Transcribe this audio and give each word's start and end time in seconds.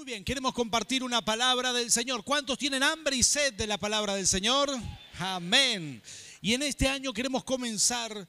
Muy 0.00 0.06
bien, 0.06 0.24
queremos 0.24 0.54
compartir 0.54 1.02
una 1.02 1.22
palabra 1.22 1.74
del 1.74 1.90
Señor. 1.90 2.24
¿Cuántos 2.24 2.56
tienen 2.56 2.82
hambre 2.82 3.16
y 3.16 3.22
sed 3.22 3.52
de 3.52 3.66
la 3.66 3.76
palabra 3.76 4.14
del 4.14 4.26
Señor? 4.26 4.70
Amén. 5.18 6.02
Y 6.40 6.54
en 6.54 6.62
este 6.62 6.88
año 6.88 7.12
queremos 7.12 7.44
comenzar, 7.44 8.26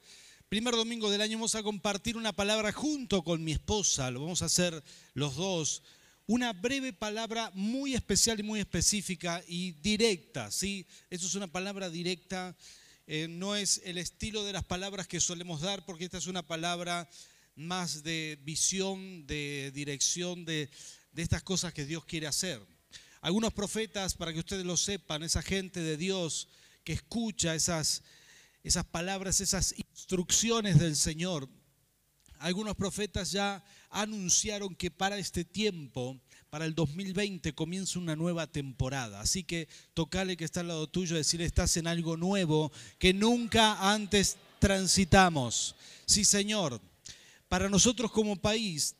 primer 0.49 0.75
domingo 0.75 1.09
del 1.09 1.21
año, 1.21 1.37
vamos 1.37 1.55
a 1.55 1.63
compartir 1.63 2.17
una 2.17 2.33
palabra 2.33 2.73
junto 2.73 3.23
con 3.23 3.41
mi 3.41 3.53
esposa, 3.53 4.11
lo 4.11 4.19
vamos 4.19 4.41
a 4.41 4.47
hacer 4.47 4.83
los 5.13 5.37
dos. 5.37 5.81
Una 6.27 6.51
breve 6.51 6.91
palabra 6.91 7.53
muy 7.53 7.93
especial 7.93 8.41
y 8.41 8.43
muy 8.43 8.59
específica 8.59 9.41
y 9.47 9.71
directa, 9.71 10.51
¿sí? 10.51 10.85
Eso 11.09 11.25
es 11.25 11.35
una 11.35 11.47
palabra 11.47 11.89
directa, 11.89 12.53
eh, 13.07 13.27
no 13.29 13.55
es 13.55 13.79
el 13.85 13.97
estilo 13.97 14.43
de 14.43 14.51
las 14.51 14.65
palabras 14.65 15.07
que 15.07 15.21
solemos 15.21 15.61
dar, 15.61 15.85
porque 15.85 16.03
esta 16.03 16.17
es 16.17 16.27
una 16.27 16.45
palabra 16.45 17.09
más 17.55 18.03
de 18.03 18.37
visión, 18.43 19.25
de 19.25 19.71
dirección, 19.73 20.43
de, 20.43 20.69
de 21.11 21.21
estas 21.21 21.43
cosas 21.43 21.73
que 21.73 21.85
Dios 21.85 22.05
quiere 22.05 22.27
hacer. 22.27 22.61
Algunos 23.21 23.53
profetas, 23.53 24.15
para 24.15 24.33
que 24.33 24.39
ustedes 24.39 24.65
lo 24.65 24.77
sepan, 24.77 25.23
esa 25.23 25.41
gente 25.41 25.79
de 25.79 25.97
Dios 25.97 26.47
que 26.83 26.93
escucha 26.93 27.53
esas, 27.53 28.01
esas 28.63 28.85
palabras, 28.85 29.41
esas 29.41 29.75
instrucciones 29.77 30.79
del 30.79 30.95
Señor, 30.95 31.47
algunos 32.39 32.75
profetas 32.75 33.31
ya 33.31 33.63
anunciaron 33.91 34.75
que 34.75 34.89
para 34.89 35.17
este 35.17 35.45
tiempo, 35.45 36.19
para 36.49 36.65
el 36.65 36.73
2020, 36.73 37.53
comienza 37.53 37.99
una 37.99 38.15
nueva 38.15 38.47
temporada. 38.47 39.21
Así 39.21 39.43
que 39.43 39.67
tocale 39.93 40.35
que 40.35 40.45
está 40.45 40.61
al 40.61 40.69
lado 40.69 40.87
tuyo, 40.87 41.15
decirle, 41.15 41.45
estás 41.45 41.77
en 41.77 41.85
algo 41.85 42.17
nuevo 42.17 42.71
que 42.97 43.13
nunca 43.13 43.93
antes 43.93 44.37
transitamos. 44.57 45.75
Sí, 46.05 46.25
Señor, 46.25 46.81
para 47.47 47.69
nosotros 47.69 48.11
como 48.11 48.35
país, 48.35 48.95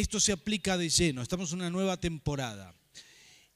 esto 0.00 0.20
se 0.20 0.32
aplica 0.32 0.76
de 0.76 0.90
lleno. 0.90 1.22
Estamos 1.22 1.52
en 1.52 1.60
una 1.60 1.70
nueva 1.70 1.96
temporada. 1.96 2.74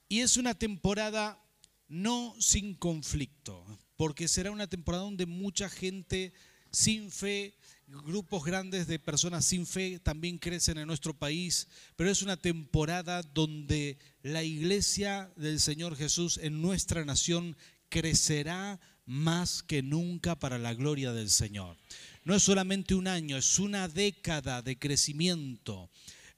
Y 0.09 0.21
es 0.21 0.39
una 0.39 0.55
temporada 0.55 1.39
no 1.87 2.34
sin 2.39 2.75
conflicto, 2.75 3.62
porque 3.97 4.27
será 4.27 4.51
una 4.51 4.67
temporada 4.67 5.05
donde 5.05 5.27
mucha 5.27 5.69
gente 5.69 6.33
sin 6.73 7.11
fe, 7.11 7.59
grupos 7.87 8.42
grandes 8.42 8.87
de 8.87 8.98
personas 8.98 9.45
sin 9.45 9.67
fe 9.67 9.98
también 9.98 10.39
crecen 10.39 10.79
en 10.79 10.87
nuestro 10.87 11.12
país, 11.12 11.69
pero 11.95 12.11
es 12.11 12.23
una 12.23 12.39
temporada 12.39 13.23
donde 13.23 13.98
la 14.23 14.42
iglesia 14.42 15.31
del 15.36 15.61
Señor 15.61 15.95
Jesús 15.95 16.39
en 16.39 16.62
nuestra 16.62 17.05
nación 17.05 17.55
crecerá 17.91 18.81
más 19.05 19.62
que 19.62 19.83
nunca 19.83 20.39
para 20.39 20.59
la 20.59 20.73
gloria 20.73 21.12
del 21.12 21.29
Señor. 21.29 21.77
No 22.25 22.34
es 22.34 22.42
solamente 22.42 22.95
un 22.95 23.09
año, 23.09 23.36
es 23.36 23.59
una 23.59 23.89
década 23.89 24.62
de 24.62 24.79
crecimiento. 24.79 25.91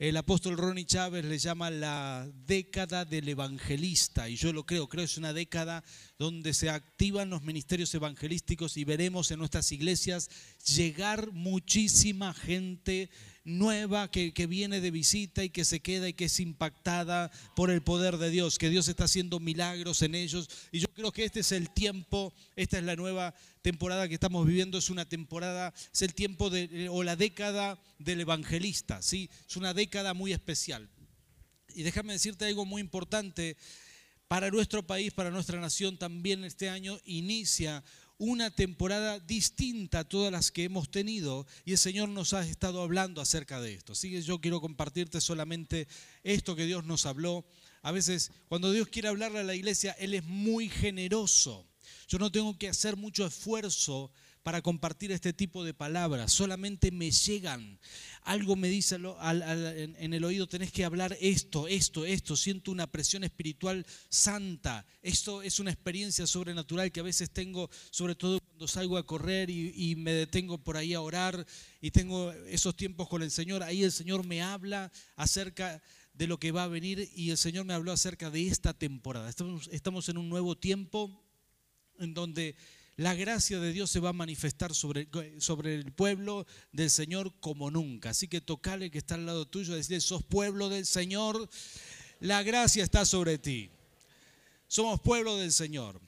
El 0.02 0.16
apóstol 0.16 0.56
Ronnie 0.56 0.84
Chávez 0.84 1.24
le 1.24 1.38
llama 1.38 1.70
la 1.70 2.28
década 2.44 3.04
del 3.04 3.28
evangelista, 3.28 4.28
y 4.28 4.34
yo 4.34 4.52
lo 4.52 4.66
creo, 4.66 4.88
creo 4.88 5.02
que 5.02 5.04
es 5.04 5.16
una 5.16 5.32
década 5.32 5.84
donde 6.18 6.54
se 6.54 6.70
activan 6.70 7.30
los 7.30 7.44
ministerios 7.44 7.94
evangelísticos 7.94 8.76
y 8.76 8.82
veremos 8.82 9.30
en 9.30 9.38
nuestras 9.38 9.70
iglesias 9.70 10.28
llegar 10.74 11.30
muchísima 11.30 12.34
gente 12.34 13.10
nueva 13.44 14.10
que, 14.10 14.32
viene 14.46 14.80
de 14.80 14.90
visita 14.90 15.42
y 15.44 15.50
que 15.50 15.64
se 15.64 15.80
queda 15.80 16.08
y 16.08 16.12
que 16.12 16.26
es 16.26 16.40
impactada 16.40 17.30
por 17.56 17.70
el 17.70 17.82
poder 17.82 18.18
de 18.18 18.30
Dios, 18.30 18.58
que 18.58 18.70
Dios 18.70 18.88
está 18.88 19.04
haciendo 19.04 19.40
milagros 19.40 20.02
en 20.02 20.14
ellos. 20.14 20.48
Y 20.70 20.80
yo 20.80 20.88
creo 20.94 21.12
que 21.12 21.24
este 21.24 21.40
es 21.40 21.52
el 21.52 21.70
tiempo, 21.70 22.32
esta 22.56 22.78
es 22.78 22.84
la 22.84 22.96
nueva 22.96 23.34
temporada 23.62 24.08
que 24.08 24.14
estamos 24.14 24.46
viviendo, 24.46 24.78
es 24.78 24.90
una 24.90 25.08
temporada, 25.08 25.72
es 25.92 26.02
el 26.02 26.14
tiempo 26.14 26.50
de, 26.50 26.88
o 26.90 27.02
la 27.02 27.16
década 27.16 27.80
del 27.98 28.20
evangelista, 28.20 29.02
¿sí? 29.02 29.30
Es 29.48 29.56
una 29.56 29.74
década 29.74 30.14
muy 30.14 30.32
especial. 30.32 30.88
Y 31.74 31.82
déjame 31.82 32.12
decirte 32.12 32.44
algo 32.44 32.64
muy 32.64 32.80
importante. 32.80 33.56
Para 34.28 34.50
nuestro 34.50 34.86
país, 34.86 35.12
para 35.12 35.30
nuestra 35.30 35.60
nación, 35.60 35.98
también 35.98 36.42
este 36.44 36.70
año 36.70 36.98
inicia 37.04 37.84
una 38.24 38.52
temporada 38.52 39.18
distinta 39.18 39.98
a 39.98 40.04
todas 40.04 40.30
las 40.30 40.52
que 40.52 40.62
hemos 40.62 40.88
tenido 40.92 41.44
y 41.64 41.72
el 41.72 41.78
Señor 41.78 42.08
nos 42.08 42.34
ha 42.34 42.46
estado 42.46 42.80
hablando 42.80 43.20
acerca 43.20 43.60
de 43.60 43.74
esto. 43.74 43.94
Así 43.94 44.12
que 44.12 44.22
yo 44.22 44.40
quiero 44.40 44.60
compartirte 44.60 45.20
solamente 45.20 45.88
esto 46.22 46.54
que 46.54 46.64
Dios 46.64 46.84
nos 46.84 47.04
habló. 47.04 47.44
A 47.82 47.90
veces 47.90 48.30
cuando 48.46 48.70
Dios 48.70 48.86
quiere 48.86 49.08
hablarle 49.08 49.40
a 49.40 49.42
la 49.42 49.56
iglesia, 49.56 49.90
Él 49.98 50.14
es 50.14 50.22
muy 50.22 50.68
generoso. 50.68 51.66
Yo 52.06 52.18
no 52.18 52.30
tengo 52.30 52.56
que 52.56 52.68
hacer 52.68 52.96
mucho 52.96 53.26
esfuerzo 53.26 54.12
para 54.42 54.62
compartir 54.62 55.12
este 55.12 55.32
tipo 55.32 55.64
de 55.64 55.74
palabras, 55.74 56.32
solamente 56.32 56.90
me 56.90 57.10
llegan. 57.10 57.78
Algo 58.22 58.56
me 58.56 58.68
dice 58.68 58.96
en 58.96 60.14
el 60.14 60.24
oído, 60.24 60.48
tenés 60.48 60.72
que 60.72 60.84
hablar 60.84 61.16
esto, 61.20 61.68
esto, 61.68 62.04
esto, 62.04 62.36
siento 62.36 62.70
una 62.70 62.86
presión 62.86 63.24
espiritual 63.24 63.86
santa. 64.08 64.84
Esto 65.00 65.42
es 65.42 65.60
una 65.60 65.70
experiencia 65.70 66.26
sobrenatural 66.26 66.90
que 66.90 67.00
a 67.00 67.04
veces 67.04 67.30
tengo, 67.30 67.70
sobre 67.90 68.14
todo 68.14 68.40
cuando 68.40 68.66
salgo 68.66 68.96
a 68.96 69.06
correr 69.06 69.48
y, 69.50 69.72
y 69.76 69.96
me 69.96 70.12
detengo 70.12 70.58
por 70.58 70.76
ahí 70.76 70.94
a 70.94 71.00
orar 71.00 71.46
y 71.80 71.90
tengo 71.90 72.32
esos 72.48 72.76
tiempos 72.76 73.08
con 73.08 73.22
el 73.22 73.30
Señor. 73.30 73.62
Ahí 73.62 73.84
el 73.84 73.92
Señor 73.92 74.26
me 74.26 74.42
habla 74.42 74.90
acerca 75.16 75.82
de 76.14 76.26
lo 76.26 76.38
que 76.38 76.52
va 76.52 76.64
a 76.64 76.68
venir 76.68 77.10
y 77.14 77.30
el 77.30 77.38
Señor 77.38 77.64
me 77.64 77.74
habló 77.74 77.92
acerca 77.92 78.30
de 78.30 78.46
esta 78.48 78.74
temporada. 78.74 79.28
Estamos, 79.28 79.68
estamos 79.72 80.08
en 80.08 80.18
un 80.18 80.28
nuevo 80.28 80.56
tiempo 80.56 81.22
en 81.98 82.14
donde 82.14 82.56
la 83.02 83.14
gracia 83.14 83.58
de 83.58 83.72
Dios 83.72 83.90
se 83.90 83.98
va 83.98 84.10
a 84.10 84.12
manifestar 84.12 84.72
sobre, 84.74 85.08
sobre 85.40 85.74
el 85.74 85.90
pueblo 85.92 86.46
del 86.70 86.88
Señor 86.88 87.34
como 87.40 87.68
nunca. 87.68 88.10
Así 88.10 88.28
que 88.28 88.40
tocale 88.40 88.92
que 88.92 88.98
está 88.98 89.16
al 89.16 89.26
lado 89.26 89.48
tuyo, 89.48 89.74
decirle, 89.74 90.00
sos 90.00 90.22
pueblo 90.22 90.68
del 90.68 90.86
Señor, 90.86 91.50
la 92.20 92.44
gracia 92.44 92.84
está 92.84 93.04
sobre 93.04 93.38
ti. 93.38 93.70
Somos 94.68 95.00
pueblo 95.00 95.36
del 95.36 95.50
Señor. 95.50 96.00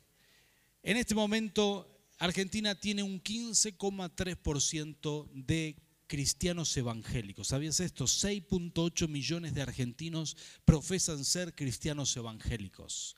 En 0.84 0.96
este 0.96 1.16
momento, 1.16 1.90
Argentina 2.18 2.76
tiene 2.76 3.02
un 3.02 3.20
15,3% 3.20 5.28
de 5.32 5.74
cristianos 6.06 6.76
evangélicos. 6.76 7.48
¿Sabías 7.48 7.80
esto? 7.80 8.04
6.8 8.04 9.08
millones 9.08 9.52
de 9.52 9.62
argentinos 9.62 10.36
profesan 10.64 11.24
ser 11.24 11.56
cristianos 11.56 12.16
evangélicos. 12.16 13.16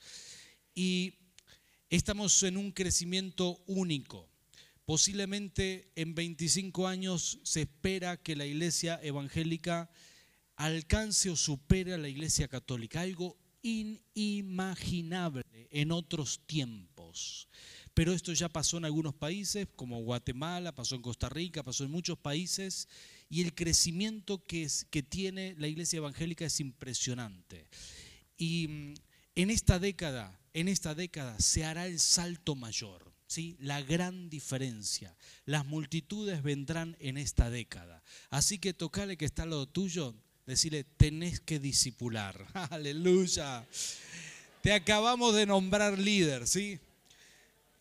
Y 0.75 1.26
Estamos 1.89 2.43
en 2.43 2.57
un 2.57 2.73
crecimiento 2.73 3.63
único. 3.69 4.29
Posiblemente 4.85 5.93
en 5.95 6.17
25 6.17 6.89
años 6.89 7.39
se 7.45 7.63
espera 7.63 8.17
que 8.17 8.35
la 8.35 8.45
iglesia 8.45 8.99
evangélica 9.05 9.89
alcance 10.57 11.31
o 11.31 11.37
supere 11.37 11.95
a 11.95 11.99
la 11.99 12.09
iglesia 12.09 12.49
católica, 12.49 13.03
algo 13.03 13.37
inimaginable 13.63 15.45
en 15.71 15.93
otros 15.93 16.41
tiempos. 16.47 17.49
Pero 17.95 18.13
esto 18.13 18.33
ya 18.33 18.49
pasó 18.49 18.79
en 18.79 18.85
algunos 18.85 19.15
países, 19.15 19.69
como 19.77 20.03
Guatemala, 20.03 20.75
pasó 20.75 20.97
en 20.97 21.03
Costa 21.03 21.29
Rica, 21.29 21.63
pasó 21.63 21.85
en 21.85 21.93
muchos 21.93 22.19
países, 22.19 22.89
y 23.29 23.43
el 23.43 23.55
crecimiento 23.55 24.45
que, 24.45 24.69
tiene 25.09 25.55
la 25.57 25.69
iglesia 25.69 25.99
evangélica 25.99 26.47
es 26.47 26.59
impresionante. 26.59 27.69
Y 28.37 28.95
en 29.37 29.51
esta 29.51 29.79
década 29.79 30.37
en 30.57 30.69
esta 30.69 30.95
década 30.95 31.39
se 31.39 31.67
hará 31.67 31.87
el 31.87 32.01
salto 32.01 32.55
mayor, 32.55 33.13
¿sí? 33.27 33.59
la 33.61 33.83
gran 33.83 34.31
diferencia. 34.31 35.15
Las 35.45 35.67
multitudes 35.67 36.43
vendrán 36.43 36.97
en 36.99 37.19
esta 37.19 37.51
década. 37.51 38.03
Así 38.31 38.59
que 38.59 38.73
tocale 38.73 39.19
que 39.19 39.27
está 39.27 39.43
al 39.43 39.51
lado 39.51 39.67
tuyo, 39.67 40.15
decirle, 40.47 40.85
tenés 40.85 41.41
que 41.41 41.59
disipular. 41.59 42.47
Aleluya. 42.71 43.67
Te 44.63 44.73
acabamos 44.73 45.35
de 45.35 45.45
nombrar 45.45 45.99
líder, 45.99 46.47
¿sí? 46.47 46.81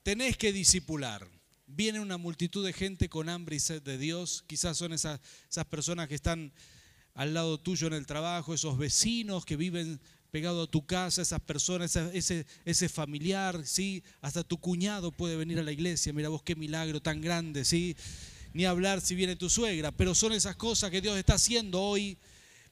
Tenés 0.04 0.36
que 0.36 0.52
disipular. 0.52 1.26
Viene 1.68 2.02
una 2.02 2.18
multitud 2.18 2.66
de 2.66 2.74
gente 2.74 3.08
con 3.08 3.30
hambre 3.30 3.56
y 3.56 3.62
sed 3.62 3.82
de 3.82 3.98
Dios. 3.98 4.44
Quizás 4.48 4.78
son 4.78 4.92
esas, 4.92 5.22
esas 5.50 5.66
personas 5.66 6.10
que 6.10 6.16
están 6.16 6.52
al 7.14 7.34
lado 7.34 7.58
tuyo 7.58 7.88
en 7.88 7.94
el 7.94 8.06
trabajo, 8.06 8.54
esos 8.54 8.78
vecinos 8.78 9.46
que 9.46 9.56
viven 9.56 10.02
pegado 10.36 10.64
a 10.64 10.68
tu 10.68 10.86
casa, 10.86 11.22
esas 11.22 11.40
personas, 11.40 11.96
ese, 11.96 12.46
ese 12.66 12.90
familiar, 12.90 13.66
¿sí? 13.66 14.04
Hasta 14.20 14.44
tu 14.44 14.58
cuñado 14.58 15.14
puede 15.14 15.38
venir 15.38 15.60
a 15.60 15.64
la 15.64 15.72
iglesia. 15.72 16.12
Mira 16.12 16.28
vos 16.28 16.44
qué 16.44 16.58
milagro 16.58 17.02
tan 17.02 17.22
grande, 17.22 17.64
¿sí? 17.64 17.96
Ni 18.52 18.66
hablar 18.66 19.00
si 19.00 19.16
viene 19.16 19.38
tu 19.38 19.50
suegra, 19.50 19.94
pero 19.94 20.14
son 20.14 20.34
esas 20.34 20.58
cosas 20.58 20.92
que 20.92 21.00
Dios 21.00 21.18
está 21.18 21.36
haciendo 21.36 21.82
hoy, 21.82 22.18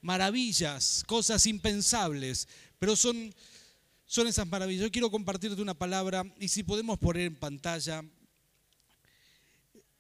maravillas, 0.01 1.05
cosas 1.07 1.47
impensables, 1.47 2.49
pero 2.79 2.97
son, 2.97 3.33
son 4.05 4.27
esas 4.27 4.45
maravillas. 4.45 4.83
Yo 4.83 4.91
quiero 4.91 5.09
compartirte 5.09 5.61
una 5.61 5.73
palabra 5.73 6.25
y 6.41 6.49
si 6.49 6.63
podemos 6.63 6.99
poner 6.99 7.27
en 7.27 7.35
pantalla 7.37 8.03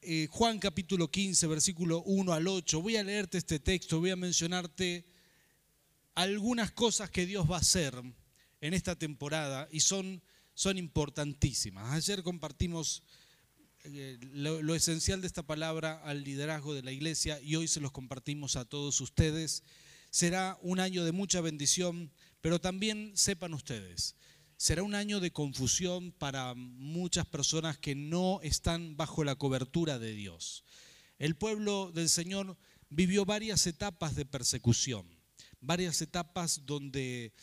eh, 0.01 0.27
Juan 0.29 0.59
capítulo 0.59 1.09
15, 1.09 1.47
versículo 1.47 2.01
1 2.01 2.33
al 2.33 2.45
8. 2.45 2.81
Voy 2.81 2.97
a 2.97 3.03
leerte 3.05 3.37
este 3.37 3.59
texto, 3.61 4.01
voy 4.01 4.09
a 4.09 4.17
mencionarte 4.17 5.12
algunas 6.15 6.71
cosas 6.71 7.09
que 7.09 7.25
Dios 7.25 7.49
va 7.49 7.57
a 7.57 7.61
hacer 7.61 7.93
en 8.61 8.73
esta 8.73 8.97
temporada 8.97 9.67
y 9.71 9.79
son, 9.81 10.21
son 10.53 10.77
importantísimas. 10.77 11.91
Ayer 11.91 12.23
compartimos 12.23 13.03
eh, 13.83 14.17
lo, 14.33 14.61
lo, 14.61 14.75
esencial 14.75 15.21
de 15.21 15.27
esta 15.27 15.43
palabra 15.43 16.01
al 16.05 16.23
liderazgo 16.23 16.73
de 16.73 16.83
la 16.83 16.91
iglesia 16.91 17.39
y 17.41 17.55
hoy 17.57 17.67
se 17.67 17.81
los 17.81 17.91
compartimos 17.91 18.55
a 18.55 18.65
todos 18.65 19.01
ustedes. 19.01 19.63
será 20.09 20.57
un 20.61 20.79
año 20.79 21.03
de 21.03 21.11
mucha 21.11 21.41
bendición, 21.41 22.11
pero 22.39 22.61
también 22.61 23.11
sepan 23.15 23.53
ustedes, 23.53 24.15
será 24.57 24.83
un 24.83 24.95
año 24.95 25.19
de 25.19 25.31
confusión 25.31 26.13
para 26.13 26.53
muchas 26.55 27.25
personas 27.25 27.77
que 27.77 27.95
no 27.95 28.39
están 28.43 28.95
bajo 28.95 29.23
la 29.23 29.35
cobertura 29.35 29.99
de 29.99 30.13
Dios. 30.13 30.63
El 31.19 31.35
pueblo 31.35 31.91
del 31.91 32.07
Señor 32.09 32.57
vivió 32.89 33.25
varias 33.25 33.67
etapas 33.67 34.15
de 34.15 34.25
persecución, 34.25 35.05
varias 35.63 36.01
etapas 36.01 36.61
donde, 36.65 37.33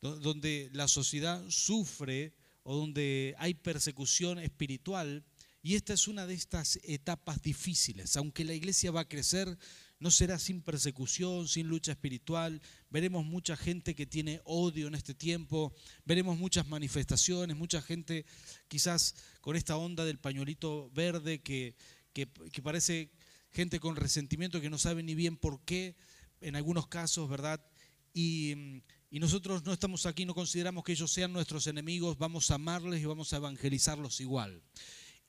donde 0.00 0.68
la 0.72 0.88
sociedad 0.88 1.42
sufre 1.48 2.34
o 2.62 2.76
donde 2.76 3.34
hay 3.38 3.54
persecución 3.54 4.38
espiritual. 4.38 5.24
Y 5.62 5.74
esta 5.74 5.92
es 5.92 6.06
una 6.06 6.26
de 6.26 6.34
estas 6.34 6.78
etapas 6.82 7.42
difíciles. 7.42 8.16
Aunque 8.16 8.44
la 8.44 8.54
iglesia 8.54 8.90
va 8.90 9.00
a 9.00 9.08
crecer, 9.08 9.58
no 10.00 10.10
será 10.10 10.38
sin 10.38 10.62
persecución, 10.62 11.48
sin 11.48 11.66
lucha 11.66 11.92
espiritual. 11.92 12.62
Veremos 12.90 13.24
mucha 13.24 13.56
gente 13.56 13.94
que 13.94 14.06
tiene 14.06 14.40
odio 14.44 14.86
en 14.86 14.94
este 14.94 15.14
tiempo. 15.14 15.74
Veremos 16.04 16.38
muchas 16.38 16.68
manifestaciones, 16.68 17.56
mucha 17.56 17.82
gente 17.82 18.24
quizás 18.68 19.14
con 19.40 19.56
esta 19.56 19.76
onda 19.76 20.04
del 20.04 20.18
pañuelito 20.18 20.90
verde 20.90 21.40
que, 21.40 21.74
que, 22.12 22.62
parece 22.62 23.10
gente 23.50 23.80
con 23.80 23.96
resentimiento 23.96 24.60
que 24.60 24.70
no 24.70 24.78
sabe 24.78 25.02
ni 25.02 25.14
bien 25.14 25.36
por 25.36 25.64
qué, 25.64 25.96
en 26.40 26.56
algunos 26.56 26.86
casos, 26.86 27.28
¿verdad? 27.28 27.64
Y, 28.12 28.82
y 29.10 29.20
nosotros 29.20 29.64
no 29.64 29.72
estamos 29.72 30.06
aquí, 30.06 30.24
no 30.24 30.34
consideramos 30.34 30.84
que 30.84 30.92
ellos 30.92 31.10
sean 31.10 31.32
nuestros 31.32 31.66
enemigos, 31.66 32.18
vamos 32.18 32.50
a 32.50 32.56
amarles 32.56 33.00
y 33.00 33.06
vamos 33.06 33.32
a 33.32 33.36
evangelizarlos 33.36 34.20
igual. 34.20 34.62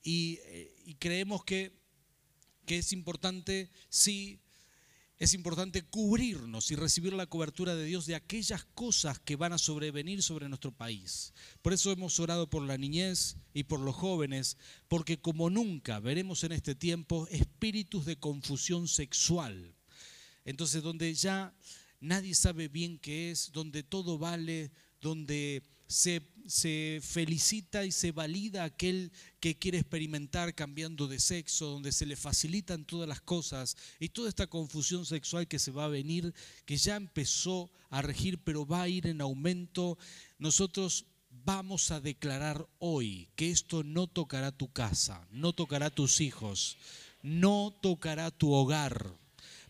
Y, 0.02 0.38
eh, 0.44 0.74
y 0.84 0.94
creemos 0.94 1.44
que, 1.44 1.78
que 2.66 2.78
es 2.78 2.92
importante, 2.92 3.70
sí, 3.88 4.40
es 5.20 5.34
importante 5.34 5.82
cubrirnos 5.82 6.70
y 6.70 6.76
recibir 6.76 7.12
la 7.12 7.26
cobertura 7.26 7.74
de 7.74 7.84
Dios 7.84 8.06
de 8.06 8.14
aquellas 8.14 8.64
cosas 8.64 9.18
que 9.18 9.36
van 9.36 9.52
a 9.52 9.58
sobrevenir 9.58 10.22
sobre 10.22 10.48
nuestro 10.48 10.72
país. 10.72 11.34
Por 11.60 11.74
eso 11.74 11.92
hemos 11.92 12.18
orado 12.20 12.48
por 12.48 12.62
la 12.62 12.78
niñez 12.78 13.36
y 13.52 13.64
por 13.64 13.80
los 13.80 13.94
jóvenes, 13.94 14.56
porque 14.88 15.20
como 15.20 15.50
nunca 15.50 16.00
veremos 16.00 16.42
en 16.44 16.52
este 16.52 16.74
tiempo 16.74 17.28
espíritus 17.30 18.06
de 18.06 18.18
confusión 18.18 18.88
sexual. 18.88 19.74
Entonces, 20.44 20.82
donde 20.82 21.12
ya 21.14 21.54
nadie 22.00 22.34
sabe 22.34 22.68
bien 22.68 22.98
qué 22.98 23.30
es, 23.30 23.52
donde 23.52 23.82
todo 23.82 24.18
vale, 24.18 24.70
donde 25.00 25.62
se, 25.90 27.00
felicita 27.02 27.84
y 27.84 27.92
se 27.92 28.12
valida 28.12 28.64
aquel 28.64 29.12
que 29.40 29.58
quiere 29.58 29.78
experimentar 29.78 30.54
cambiando 30.54 31.08
de 31.08 31.18
sexo, 31.18 31.66
donde 31.66 31.92
se 31.92 32.06
le 32.06 32.16
facilitan 32.16 32.84
todas 32.84 33.08
las 33.08 33.20
cosas 33.20 33.76
y 33.98 34.08
toda 34.08 34.28
esta 34.28 34.46
confusión 34.46 35.04
sexual 35.04 35.48
que 35.48 35.58
se 35.58 35.72
va 35.72 35.84
a 35.84 35.88
venir, 35.88 36.32
que 36.64 36.76
ya 36.76 36.96
empezó 36.96 37.70
a 37.90 38.02
regir, 38.02 38.38
pero 38.38 38.66
va 38.66 38.82
a 38.82 38.88
ir 38.88 39.06
en 39.06 39.20
aumento. 39.20 39.98
Nosotros 40.38 41.06
vamos 41.44 41.90
a 41.90 42.00
declarar 42.00 42.68
hoy 42.78 43.28
que 43.36 43.50
esto 43.50 43.82
no 43.82 44.06
tocará 44.06 44.52
tu 44.52 44.72
casa, 44.72 45.26
no 45.30 45.52
tocará 45.52 45.90
tus 45.90 46.20
hijos, 46.20 46.78
no 47.22 47.76
tocará 47.82 48.30
tu 48.30 48.52
hogar, 48.52 49.16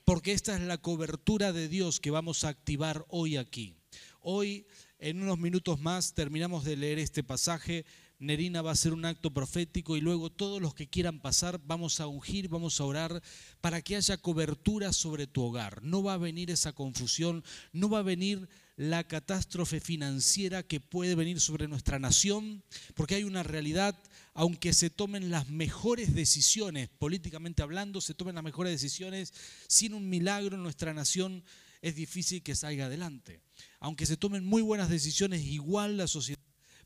porque 0.05 0.32
esta 0.32 0.55
es 0.55 0.62
la 0.62 0.79
cobertura 0.79 1.52
de 1.52 1.69
Dios 1.69 2.00
que 2.00 2.11
vamos 2.11 2.44
a 2.44 2.49
activar 2.49 3.05
hoy 3.08 3.37
aquí. 3.37 3.76
Hoy 4.20 4.67
en 4.99 5.23
unos 5.23 5.38
minutos 5.38 5.81
más 5.81 6.14
terminamos 6.14 6.64
de 6.64 6.76
leer 6.76 6.99
este 6.99 7.23
pasaje. 7.23 7.85
Nerina 8.19 8.61
va 8.61 8.70
a 8.70 8.75
hacer 8.75 8.93
un 8.93 9.06
acto 9.06 9.32
profético 9.32 9.97
y 9.97 10.02
luego 10.02 10.31
todos 10.31 10.61
los 10.61 10.75
que 10.75 10.88
quieran 10.88 11.20
pasar 11.20 11.58
vamos 11.64 12.00
a 12.00 12.06
ungir, 12.06 12.49
vamos 12.49 12.79
a 12.79 12.85
orar 12.85 13.23
para 13.62 13.81
que 13.81 13.97
haya 13.97 14.19
cobertura 14.19 14.93
sobre 14.93 15.26
tu 15.26 15.43
hogar. 15.43 15.82
No 15.82 16.03
va 16.03 16.14
a 16.14 16.19
venir 16.19 16.50
esa 16.50 16.75
confusión, 16.75 17.43
no 17.73 17.88
va 17.88 18.00
a 18.00 18.03
venir 18.03 18.46
la 18.76 19.05
catástrofe 19.05 19.81
financiera 19.81 20.62
que 20.62 20.81
puede 20.81 21.14
venir 21.14 21.41
sobre 21.41 21.67
nuestra 21.67 21.99
nación, 21.99 22.62
porque 22.94 23.14
hay 23.14 23.25
una 23.25 23.43
realidad, 23.43 23.99
aunque 24.35 24.73
se 24.73 24.91
tomen 24.91 25.31
las 25.31 25.49
mejores 25.49 26.15
decisiones, 26.15 26.88
políticamente 26.88 27.62
hablando, 27.62 28.00
se 28.00 28.15
tomen 28.15 28.35
las 28.35 28.44
mejores 28.44 28.73
decisiones, 28.73 29.32
sin 29.69 29.94
un 29.94 30.09
milagro 30.09 30.56
en 30.56 30.62
nuestra 30.62 30.94
nación 30.94 31.44
es 31.82 31.94
difícil 31.94 32.43
que 32.43 32.55
salga 32.55 32.87
adelante 32.87 33.41
aunque 33.81 34.06
se 34.06 34.17
tomen 34.17 34.44
muy 34.44 34.62
buenas 34.62 34.88
decisiones, 34.88 35.43
igual 35.44 35.97
la 35.97 36.06
sociedad 36.06 36.41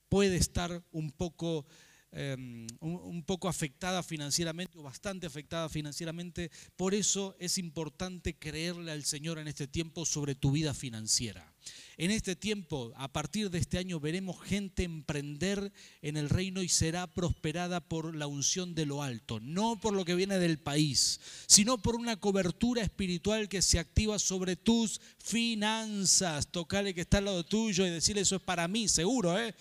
puede 0.09 0.37
estar 0.37 0.85
un 0.93 1.11
poco, 1.11 1.67
em, 2.13 2.67
un, 2.81 3.25
poco 3.25 3.49
afectada 3.49 4.03
financieramente 4.03 4.79
o 4.79 4.83
bastante 4.83 5.27
afectada 5.27 5.69
financieramente. 5.69 6.51
Por 6.77 6.95
eso 6.95 7.37
es 7.41 7.59
importante 7.59 8.39
creerle 8.39 8.93
al 8.93 9.05
Señor 9.05 9.39
en 9.39 9.49
este 9.49 9.67
tiempo 9.67 10.07
sobre 10.07 10.37
tu 10.37 10.53
vida 10.53 10.73
financiera. 10.73 11.54
En 11.97 12.11
este 12.11 12.35
tiempo, 12.35 12.93
a 12.97 13.13
partir 13.13 13.51
de 13.51 13.59
este 13.59 13.79
año, 13.79 14.01
veremos 14.01 14.43
gente 14.43 14.83
emprender 14.83 15.73
en 16.03 16.17
el 16.17 16.29
reino 16.29 16.63
y 16.63 16.69
será 16.69 17.07
prosperada 17.07 17.81
por 17.81 18.17
la 18.17 18.27
unción 18.27 18.75
de 18.75 18.87
lo 18.87 19.03
alto, 19.03 19.39
no 19.41 19.79
por 19.81 19.95
lo 19.95 20.05
que 20.05 20.17
viene 20.17 20.39
del 20.39 20.59
país, 20.59 21.21
sino 21.47 21.79
por 21.79 21.95
una 21.95 22.17
cobertura 22.17 22.83
espiritual 22.83 23.49
que 23.49 23.63
se 23.63 23.79
activa 23.79 24.19
sobre 24.19 24.57
tus 24.57 25.01
finanzas. 25.19 26.49
Tocale 26.49 26.95
que 26.95 27.03
está 27.03 27.19
al 27.19 27.27
lado 27.27 27.45
tuyo 27.45 27.87
y 27.87 27.91
decirle 27.91 28.23
eso 28.23 28.37
es 28.37 28.43
para 28.43 28.67
mí, 28.67 28.89
seguro, 28.89 29.39
¿eh? 29.39 29.55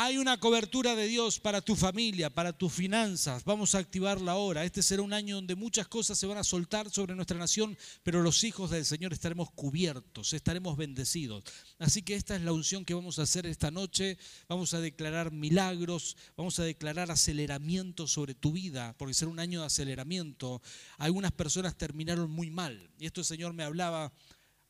Hay 0.00 0.16
una 0.16 0.38
cobertura 0.38 0.94
de 0.94 1.08
Dios 1.08 1.40
para 1.40 1.60
tu 1.60 1.74
familia, 1.74 2.30
para 2.30 2.52
tus 2.52 2.72
finanzas. 2.72 3.42
Vamos 3.42 3.74
a 3.74 3.78
activarla 3.78 4.30
ahora. 4.30 4.64
Este 4.64 4.80
será 4.80 5.02
un 5.02 5.12
año 5.12 5.34
donde 5.34 5.56
muchas 5.56 5.88
cosas 5.88 6.16
se 6.16 6.28
van 6.28 6.38
a 6.38 6.44
soltar 6.44 6.88
sobre 6.88 7.16
nuestra 7.16 7.36
nación, 7.36 7.76
pero 8.04 8.22
los 8.22 8.44
hijos 8.44 8.70
del 8.70 8.84
Señor 8.84 9.12
estaremos 9.12 9.50
cubiertos, 9.50 10.34
estaremos 10.34 10.76
bendecidos. 10.76 11.42
Así 11.80 12.02
que 12.02 12.14
esta 12.14 12.36
es 12.36 12.42
la 12.42 12.52
unción 12.52 12.84
que 12.84 12.94
vamos 12.94 13.18
a 13.18 13.22
hacer 13.22 13.44
esta 13.44 13.72
noche. 13.72 14.18
Vamos 14.48 14.72
a 14.72 14.78
declarar 14.78 15.32
milagros, 15.32 16.16
vamos 16.36 16.60
a 16.60 16.62
declarar 16.62 17.10
aceleramiento 17.10 18.06
sobre 18.06 18.36
tu 18.36 18.52
vida, 18.52 18.94
porque 18.98 19.14
será 19.14 19.32
un 19.32 19.40
año 19.40 19.62
de 19.62 19.66
aceleramiento. 19.66 20.62
Algunas 20.98 21.32
personas 21.32 21.76
terminaron 21.76 22.30
muy 22.30 22.50
mal. 22.50 22.88
Y 23.00 23.06
esto 23.06 23.22
el 23.22 23.26
Señor 23.26 23.52
me 23.52 23.64
hablaba 23.64 24.12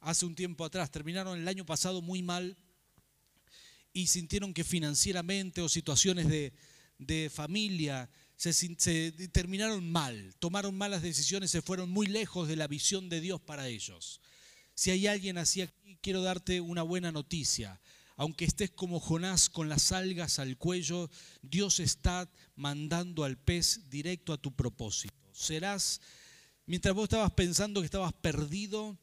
hace 0.01 0.25
un 0.25 0.35
tiempo 0.35 0.65
atrás. 0.65 0.91
Terminaron 0.91 1.39
el 1.39 1.49
año 1.49 1.67
pasado 1.67 2.01
muy 2.01 2.23
mal 2.23 2.57
y 3.99 4.07
sintieron 4.07 4.55
que 4.55 4.63
financieramente 4.63 5.61
o 5.61 5.69
situaciones 5.69 6.29
de, 6.29 7.31
familia 7.31 8.09
se, 8.37 8.53
se, 8.53 9.11
terminaron 9.33 9.91
mal, 9.91 10.35
tomaron 10.39 10.77
malas 10.77 11.03
decisiones, 11.03 11.51
se 11.51 11.63
fueron 11.63 11.91
muy 11.91 12.07
lejos 12.07 12.47
de 12.47 12.55
la 12.55 12.69
visión 12.69 13.09
de 13.09 13.21
Dios 13.21 13.41
para 13.41 13.67
ellos. 13.67 14.21
Si 14.75 14.93
hay 14.93 15.09
alguien 15.09 15.37
así 15.37 15.63
aquí, 15.63 15.99
quiero 16.01 16.23
darte 16.23 16.61
una 16.61 16.83
buena 16.83 17.11
noticia. 17.11 17.81
Aunque 18.17 18.45
estés 18.45 18.71
como 18.71 19.01
Jonás 19.01 19.49
con 19.51 19.69
las 19.69 19.91
algas 19.91 20.39
al 20.39 20.57
cuello, 20.57 21.11
Dios 21.43 21.81
está 21.81 22.31
mandando 22.55 23.25
al 23.25 23.37
pez 23.37 23.91
directo 23.91 24.33
a 24.33 24.39
tu 24.39 24.55
propósito. 24.55 25.15
Serás, 25.33 26.01
mientras 26.67 26.95
vos 26.95 27.05
estabas 27.05 27.33
pensando 27.33 27.81
que 27.81 27.87
estabas 27.87 28.13
perdido, 28.13 28.97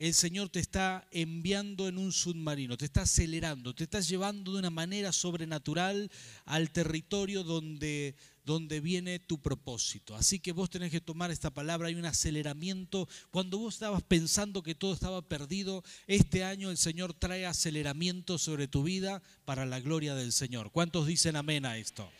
el 0.00 0.14
Señor 0.14 0.48
te 0.48 0.60
está 0.60 1.06
enviando 1.10 1.86
en 1.86 1.98
un 1.98 2.10
submarino, 2.10 2.78
te 2.78 2.86
está 2.86 3.02
acelerando, 3.02 3.74
te 3.74 3.84
está 3.84 4.00
llevando 4.00 4.54
de 4.54 4.60
una 4.60 4.70
manera 4.70 5.12
sobrenatural 5.12 6.10
al 6.46 6.70
territorio 6.70 7.44
donde, 7.44 8.14
donde 8.42 8.80
viene 8.80 9.18
tu 9.18 9.42
propósito. 9.42 10.16
Así 10.16 10.40
que 10.40 10.52
vos 10.52 10.70
tenés 10.70 10.90
que 10.90 11.02
tomar 11.02 11.30
esta 11.30 11.50
palabra, 11.50 11.88
hay 11.88 11.96
un 11.96 12.06
aceleramiento. 12.06 13.10
Cuando 13.30 13.58
vos 13.58 13.74
estabas 13.74 14.02
pensando 14.02 14.62
que 14.62 14.74
todo 14.74 14.94
estaba 14.94 15.20
perdido, 15.20 15.84
este 16.06 16.44
año 16.44 16.70
el 16.70 16.78
Señor 16.78 17.12
trae 17.12 17.44
aceleramiento 17.44 18.38
sobre 18.38 18.68
tu 18.68 18.82
vida 18.82 19.20
para 19.44 19.66
la 19.66 19.80
gloria 19.80 20.14
del 20.14 20.32
Señor. 20.32 20.72
¿Cuántos 20.72 21.06
dicen 21.06 21.36
amén 21.36 21.66
a 21.66 21.76
esto? 21.76 22.10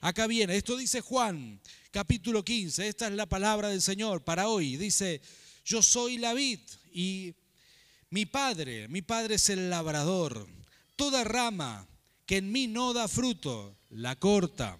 Acá 0.00 0.26
viene, 0.26 0.56
esto 0.56 0.74
dice 0.74 1.02
Juan, 1.02 1.60
capítulo 1.90 2.42
15, 2.42 2.88
esta 2.88 3.08
es 3.08 3.12
la 3.12 3.26
palabra 3.26 3.68
del 3.68 3.82
Señor 3.82 4.24
para 4.24 4.48
hoy. 4.48 4.78
Dice, 4.78 5.20
yo 5.66 5.82
soy 5.82 6.16
la 6.16 6.32
vid 6.32 6.60
y 6.96 7.34
mi 8.08 8.24
padre, 8.24 8.88
mi 8.88 9.02
padre 9.02 9.34
es 9.34 9.50
el 9.50 9.68
labrador. 9.68 10.48
Toda 10.96 11.24
rama 11.24 11.86
que 12.24 12.38
en 12.38 12.50
mí 12.50 12.66
no 12.66 12.94
da 12.94 13.06
fruto, 13.06 13.76
la 13.90 14.16
corta. 14.16 14.78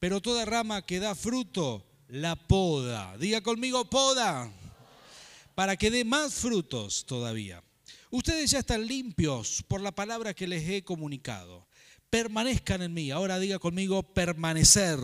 Pero 0.00 0.22
toda 0.22 0.46
rama 0.46 0.86
que 0.86 1.00
da 1.00 1.14
fruto, 1.14 1.84
la 2.08 2.34
poda. 2.34 3.18
Diga 3.18 3.42
conmigo, 3.42 3.84
poda. 3.84 4.50
Para 5.54 5.76
que 5.76 5.90
dé 5.90 6.02
más 6.06 6.32
frutos 6.32 7.04
todavía. 7.04 7.62
Ustedes 8.10 8.50
ya 8.50 8.60
están 8.60 8.86
limpios 8.86 9.62
por 9.68 9.82
la 9.82 9.92
palabra 9.92 10.32
que 10.32 10.46
les 10.46 10.66
he 10.66 10.82
comunicado. 10.82 11.66
Permanezcan 12.08 12.80
en 12.80 12.94
mí. 12.94 13.10
Ahora 13.10 13.38
diga 13.38 13.58
conmigo, 13.58 14.02
permanecer 14.02 14.98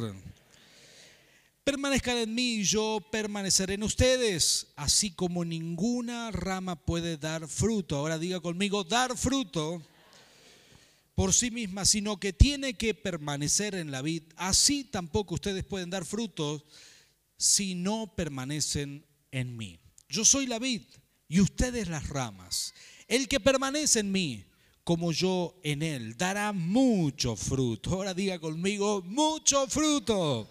Permanezcan 1.70 2.16
en 2.16 2.34
mí 2.34 2.54
y 2.54 2.64
yo 2.64 2.98
permaneceré 3.12 3.74
en 3.74 3.84
ustedes, 3.84 4.72
así 4.74 5.12
como 5.12 5.44
ninguna 5.44 6.32
rama 6.32 6.74
puede 6.74 7.16
dar 7.16 7.46
fruto. 7.46 7.96
Ahora 7.96 8.18
diga 8.18 8.40
conmigo, 8.40 8.82
dar 8.82 9.16
fruto 9.16 9.80
por 11.14 11.32
sí 11.32 11.52
misma, 11.52 11.84
sino 11.84 12.18
que 12.18 12.32
tiene 12.32 12.74
que 12.74 12.92
permanecer 12.92 13.76
en 13.76 13.92
la 13.92 14.02
vid. 14.02 14.24
Así 14.34 14.82
tampoco 14.82 15.36
ustedes 15.36 15.62
pueden 15.62 15.90
dar 15.90 16.04
fruto 16.04 16.66
si 17.36 17.76
no 17.76 18.16
permanecen 18.16 19.06
en 19.30 19.56
mí. 19.56 19.78
Yo 20.08 20.24
soy 20.24 20.48
la 20.48 20.58
vid, 20.58 20.82
y 21.28 21.38
ustedes 21.38 21.86
las 21.86 22.08
ramas. 22.08 22.74
El 23.06 23.28
que 23.28 23.38
permanece 23.38 24.00
en 24.00 24.10
mí, 24.10 24.44
como 24.82 25.12
yo 25.12 25.56
en 25.62 25.84
él, 25.84 26.16
dará 26.16 26.52
mucho 26.52 27.36
fruto. 27.36 27.92
Ahora 27.92 28.12
diga 28.12 28.40
conmigo, 28.40 29.02
mucho 29.06 29.68
fruto. 29.68 30.50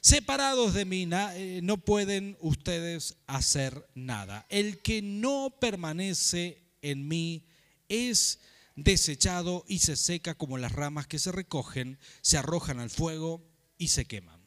Separados 0.00 0.74
de 0.74 0.84
mí 0.84 1.08
eh, 1.12 1.60
no 1.62 1.78
pueden 1.78 2.36
ustedes 2.40 3.16
hacer 3.26 3.88
nada. 3.94 4.46
El 4.48 4.78
que 4.78 5.02
no 5.02 5.54
permanece 5.60 6.62
en 6.82 7.08
mí 7.08 7.46
es 7.88 8.40
desechado 8.76 9.64
y 9.66 9.80
se 9.80 9.96
seca 9.96 10.34
como 10.34 10.56
las 10.56 10.72
ramas 10.72 11.06
que 11.06 11.18
se 11.18 11.32
recogen, 11.32 11.98
se 12.20 12.38
arrojan 12.38 12.78
al 12.78 12.90
fuego 12.90 13.42
y 13.76 13.88
se 13.88 14.04
queman. 14.04 14.40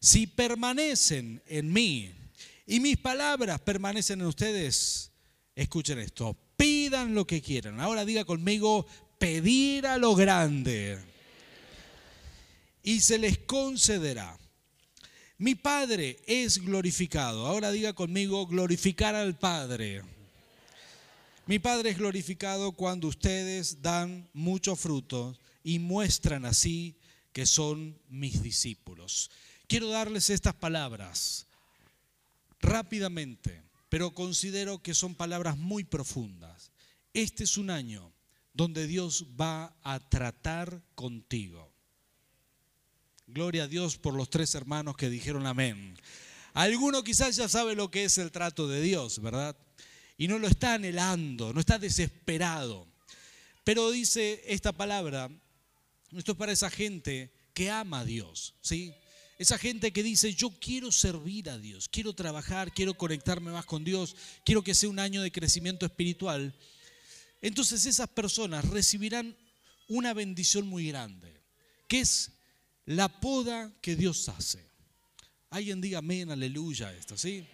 Si 0.00 0.26
permanecen 0.26 1.42
en 1.46 1.72
mí 1.72 2.12
y 2.66 2.80
mis 2.80 2.96
palabras 2.98 3.60
permanecen 3.60 4.20
en 4.20 4.26
ustedes, 4.26 5.12
escuchen 5.54 5.98
esto, 5.98 6.36
pidan 6.56 7.14
lo 7.14 7.26
que 7.26 7.40
quieran. 7.40 7.80
Ahora 7.80 8.04
diga 8.04 8.24
conmigo, 8.24 8.86
pedir 9.18 9.86
a 9.86 9.98
lo 9.98 10.14
grande 10.14 10.98
y 12.82 13.00
se 13.00 13.18
les 13.18 13.38
concederá. 13.38 14.39
Mi 15.40 15.54
Padre 15.54 16.18
es 16.26 16.62
glorificado. 16.62 17.46
Ahora 17.46 17.70
diga 17.70 17.94
conmigo, 17.94 18.46
glorificar 18.46 19.14
al 19.14 19.38
Padre. 19.38 20.02
Mi 21.46 21.58
Padre 21.58 21.88
es 21.88 21.96
glorificado 21.96 22.72
cuando 22.72 23.08
ustedes 23.08 23.80
dan 23.80 24.28
mucho 24.34 24.76
fruto 24.76 25.34
y 25.64 25.78
muestran 25.78 26.44
así 26.44 26.94
que 27.32 27.46
son 27.46 27.98
mis 28.10 28.42
discípulos. 28.42 29.30
Quiero 29.66 29.88
darles 29.88 30.28
estas 30.28 30.52
palabras 30.52 31.46
rápidamente, 32.60 33.62
pero 33.88 34.10
considero 34.10 34.82
que 34.82 34.92
son 34.92 35.14
palabras 35.14 35.56
muy 35.56 35.84
profundas. 35.84 36.70
Este 37.14 37.44
es 37.44 37.56
un 37.56 37.70
año 37.70 38.12
donde 38.52 38.86
Dios 38.86 39.24
va 39.40 39.74
a 39.84 40.00
tratar 40.00 40.82
contigo. 40.94 41.69
Gloria 43.32 43.62
a 43.64 43.68
Dios 43.68 43.96
por 43.96 44.14
los 44.14 44.28
tres 44.28 44.56
hermanos 44.56 44.96
que 44.96 45.08
dijeron 45.08 45.46
amén. 45.46 45.96
Alguno 46.52 47.04
quizás 47.04 47.36
ya 47.36 47.48
sabe 47.48 47.76
lo 47.76 47.88
que 47.88 48.02
es 48.02 48.18
el 48.18 48.32
trato 48.32 48.66
de 48.66 48.82
Dios, 48.82 49.22
¿verdad? 49.22 49.56
Y 50.18 50.26
no 50.26 50.40
lo 50.40 50.48
está 50.48 50.74
anhelando, 50.74 51.52
no 51.52 51.60
está 51.60 51.78
desesperado. 51.78 52.88
Pero 53.62 53.92
dice 53.92 54.42
esta 54.46 54.72
palabra, 54.72 55.30
esto 56.10 56.32
es 56.32 56.38
para 56.38 56.50
esa 56.50 56.70
gente 56.70 57.32
que 57.54 57.70
ama 57.70 58.00
a 58.00 58.04
Dios, 58.04 58.56
¿sí? 58.62 58.92
Esa 59.38 59.58
gente 59.58 59.92
que 59.92 60.02
dice, 60.02 60.34
yo 60.34 60.50
quiero 60.60 60.90
servir 60.90 61.50
a 61.50 61.58
Dios, 61.58 61.88
quiero 61.88 62.12
trabajar, 62.14 62.72
quiero 62.72 62.94
conectarme 62.94 63.52
más 63.52 63.64
con 63.64 63.84
Dios, 63.84 64.16
quiero 64.44 64.64
que 64.64 64.74
sea 64.74 64.90
un 64.90 64.98
año 64.98 65.22
de 65.22 65.30
crecimiento 65.30 65.86
espiritual. 65.86 66.52
Entonces 67.40 67.86
esas 67.86 68.08
personas 68.08 68.68
recibirán 68.68 69.36
una 69.86 70.14
bendición 70.14 70.66
muy 70.66 70.88
grande, 70.88 71.40
que 71.86 72.00
es 72.00 72.32
la 72.86 73.08
poda 73.08 73.72
que 73.80 73.96
Dios 73.96 74.28
hace. 74.28 74.64
Alguien 75.50 75.80
diga 75.80 75.98
amén, 75.98 76.30
aleluya, 76.30 76.92
esto, 76.94 77.16
¿sí? 77.16 77.44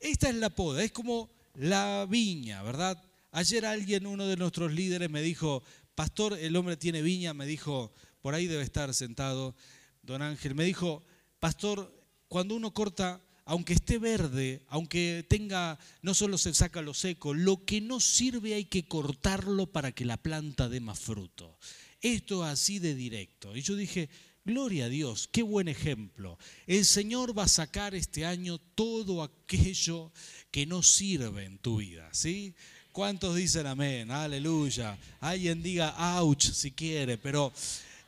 Esta 0.00 0.28
es 0.28 0.34
la 0.34 0.50
poda, 0.50 0.82
es 0.82 0.92
como 0.92 1.30
la 1.54 2.06
viña, 2.08 2.62
¿verdad? 2.62 3.02
Ayer 3.30 3.64
alguien, 3.64 4.06
uno 4.06 4.26
de 4.26 4.36
nuestros 4.36 4.72
líderes, 4.72 5.10
me 5.10 5.22
dijo, 5.22 5.62
pastor, 5.94 6.38
el 6.38 6.56
hombre 6.56 6.76
tiene 6.76 7.02
viña, 7.02 7.34
me 7.34 7.46
dijo, 7.46 7.92
por 8.20 8.34
ahí 8.34 8.46
debe 8.46 8.62
estar 8.62 8.92
sentado, 8.94 9.54
don 10.02 10.22
Ángel, 10.22 10.54
me 10.54 10.64
dijo, 10.64 11.04
pastor, 11.38 11.94
cuando 12.28 12.54
uno 12.54 12.72
corta, 12.72 13.20
aunque 13.44 13.74
esté 13.74 13.98
verde, 13.98 14.62
aunque 14.68 15.26
tenga, 15.28 15.78
no 16.00 16.14
solo 16.14 16.38
se 16.38 16.54
saca 16.54 16.80
lo 16.80 16.94
seco, 16.94 17.34
lo 17.34 17.64
que 17.64 17.80
no 17.80 18.00
sirve 18.00 18.54
hay 18.54 18.64
que 18.64 18.84
cortarlo 18.84 19.66
para 19.66 19.92
que 19.92 20.04
la 20.04 20.16
planta 20.16 20.68
dé 20.68 20.80
más 20.80 20.98
fruto. 20.98 21.58
Esto 22.00 22.44
así 22.44 22.78
de 22.78 22.94
directo. 22.94 23.56
Y 23.56 23.62
yo 23.62 23.76
dije, 23.76 24.08
Gloria 24.44 24.86
a 24.86 24.88
Dios, 24.88 25.28
qué 25.30 25.44
buen 25.44 25.68
ejemplo. 25.68 26.36
El 26.66 26.84
Señor 26.84 27.36
va 27.38 27.44
a 27.44 27.48
sacar 27.48 27.94
este 27.94 28.26
año 28.26 28.58
todo 28.58 29.22
aquello 29.22 30.10
que 30.50 30.66
no 30.66 30.82
sirve 30.82 31.44
en 31.44 31.58
tu 31.58 31.76
vida, 31.76 32.08
¿sí? 32.12 32.52
¿Cuántos 32.90 33.36
dicen 33.36 33.68
amén? 33.68 34.10
Aleluya. 34.10 34.98
Alguien 35.20 35.62
diga 35.62 35.94
ouch 36.18 36.50
si 36.50 36.72
quiere, 36.72 37.18
pero 37.18 37.52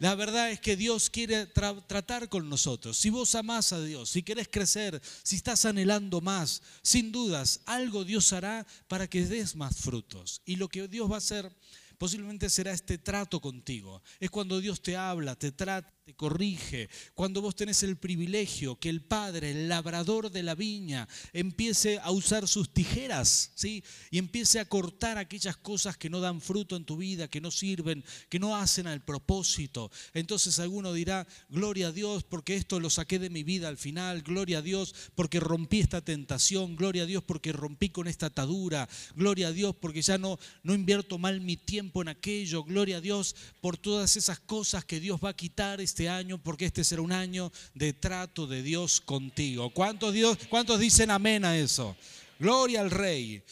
la 0.01 0.17
verdad 0.17 0.51
es 0.51 0.59
que 0.59 0.77
Dios 0.77 1.09
quiere 1.09 1.47
tratar 1.47 2.29
con 2.29 2.49
nosotros. 2.49 2.99
Si 2.99 3.11
vos 3.11 3.37
amás 3.37 3.73
a 3.73 3.81
Dios, 3.81 4.11
si 4.11 4.25
querés 4.25 4.49
crecer, 4.51 5.01
si 5.23 5.37
estás 5.37 5.65
anhelando 5.65 6.21
más, 6.21 6.63
sin 6.83 7.13
dudas, 7.13 7.61
algo 7.65 8.05
Dios 8.05 8.33
hará 8.33 8.67
para 8.89 9.07
que 9.07 9.25
des 9.25 9.55
más 9.55 9.77
frutos. 9.77 10.43
Y 10.45 10.57
lo 10.57 10.69
que 10.69 10.89
Dios 10.89 11.09
va 11.09 11.15
a 11.15 11.19
hacer 11.19 11.51
posiblemente 11.97 12.51
será 12.51 12.73
este 12.73 12.99
trato 12.99 13.41
contigo. 13.41 14.03
Es 14.21 14.31
cuando 14.31 14.61
Dios 14.61 14.83
te 14.83 14.97
habla, 14.97 15.37
te 15.37 15.53
trata 15.53 15.95
te 16.05 16.13
corrige, 16.13 16.91
cuando 17.15 17.41
vos 17.41 17.57
tenés 17.57 17.83
el 17.83 17.97
privilegio 17.97 18.79
que 18.79 18.91
el 18.91 19.01
padre, 19.01 19.53
el 19.53 19.71
labrador 19.71 20.31
de 20.31 20.43
la 20.43 20.55
viña, 20.55 21.09
empiece 21.33 21.99
a 21.99 22.11
usar 22.11 22.47
sus 22.47 22.75
tijeras, 22.75 23.53
¿sí? 23.55 23.83
Y 24.11 24.19
empiece 24.19 24.61
a 24.61 24.67
cortar 24.67 25.17
aquellas 25.17 25.57
cosas 25.57 25.97
que 25.97 26.11
no 26.11 26.21
dan 26.21 26.43
fruto 26.43 26.77
en 26.77 26.85
tu 26.85 26.99
vida, 26.99 27.29
que 27.29 27.41
no 27.41 27.51
sirven, 27.51 28.05
que 28.29 28.39
no 28.39 28.55
hacen 28.55 28.87
al 28.87 29.03
propósito. 29.03 29.91
Entonces 30.13 30.59
alguno 30.59 30.93
dirá, 30.93 31.27
gloria 31.49 31.89
a 31.89 31.93
Dios 31.93 32.23
porque 32.23 32.55
esto 32.55 32.81
lo 32.81 32.91
saqué 32.91 33.19
de 33.19 33.31
mi 33.31 33.43
vida 33.43 33.69
al 33.69 33.79
final, 33.79 34.21
gloria 34.21 34.59
a 34.59 34.63
Dios 34.63 34.95
porque 35.15 35.41
rompí 35.41 35.81
esta 35.81 36.03
tentación, 36.03 36.77
gloria 36.77 37.05
a 37.05 37.07
Dios 37.07 37.25
porque 37.25 37.51
rompí 37.51 37.89
con 37.89 38.09
esta 38.09 38.27
atadura, 38.27 38.91
gloria 39.17 39.49
a 39.49 39.53
Dios 39.53 39.75
porque 39.81 40.03
ya 40.03 40.19
no, 40.19 40.39
no 40.65 40.75
invierto 40.75 41.17
mal 41.17 41.41
mi 41.41 41.57
tiempo 41.57 42.03
en 42.03 42.09
aquello, 42.09 42.63
gloria 42.63 42.99
a 42.99 43.01
Dios 43.01 43.35
por 43.63 43.79
todas 43.79 44.19
esas 44.19 44.39
cosas 44.39 44.85
que 44.85 45.01
Dios 45.01 45.19
va 45.25 45.31
a 45.31 45.37
quitar 45.37 45.81
este 45.95 46.09
año 46.09 46.43
porque 46.43 46.65
este 46.65 46.83
será 46.83 47.03
un 47.03 47.13
año 47.13 47.53
de 47.73 47.93
trato 47.93 48.49
de 48.49 48.65
Dios 48.65 49.01
contigo. 49.01 49.71
¿Cuántos, 49.71 50.13
Dios, 50.13 50.37
cuántos 50.51 50.81
dicen 50.81 51.09
amén 51.09 51.45
a 51.45 51.57
eso? 51.57 51.97
Gloria 52.41 52.81
al 52.81 52.91
Rey. 52.91 53.45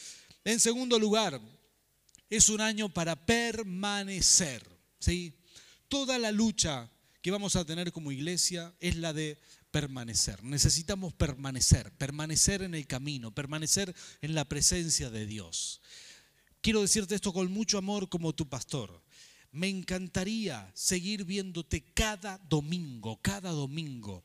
En 0.43 0.59
segundo 0.59 0.99
lugar, 0.99 1.39
es 2.29 2.49
un 2.49 2.59
año 2.59 2.89
para 2.89 3.15
permanecer. 3.15 4.61
¿sí? 4.99 5.39
Toda 5.87 6.19
la 6.19 6.33
lucha 6.33 6.91
que 7.21 7.31
vamos 7.31 7.55
a 7.55 7.63
tener 7.63 7.93
como 7.93 8.11
iglesia 8.11 8.75
es 8.81 8.97
la 8.97 9.13
de 9.13 9.39
permanecer. 9.71 10.43
Necesitamos 10.43 11.13
permanecer, 11.13 11.93
permanecer 11.93 12.61
en 12.61 12.75
el 12.75 12.85
camino, 12.87 13.33
permanecer 13.33 13.95
en 14.19 14.35
la 14.35 14.43
presencia 14.43 15.09
de 15.09 15.25
Dios. 15.25 15.79
Quiero 16.59 16.81
decirte 16.81 17.15
esto 17.15 17.31
con 17.31 17.49
mucho 17.53 17.77
amor 17.77 18.09
como 18.09 18.33
tu 18.33 18.49
pastor 18.49 19.02
me 19.53 19.69
encantaría 19.69 20.69
seguir 20.73 21.23
viéndote 21.23 21.81
cada 21.93 22.39
domingo, 22.49 23.19
cada 23.21 23.51
domingo. 23.51 24.23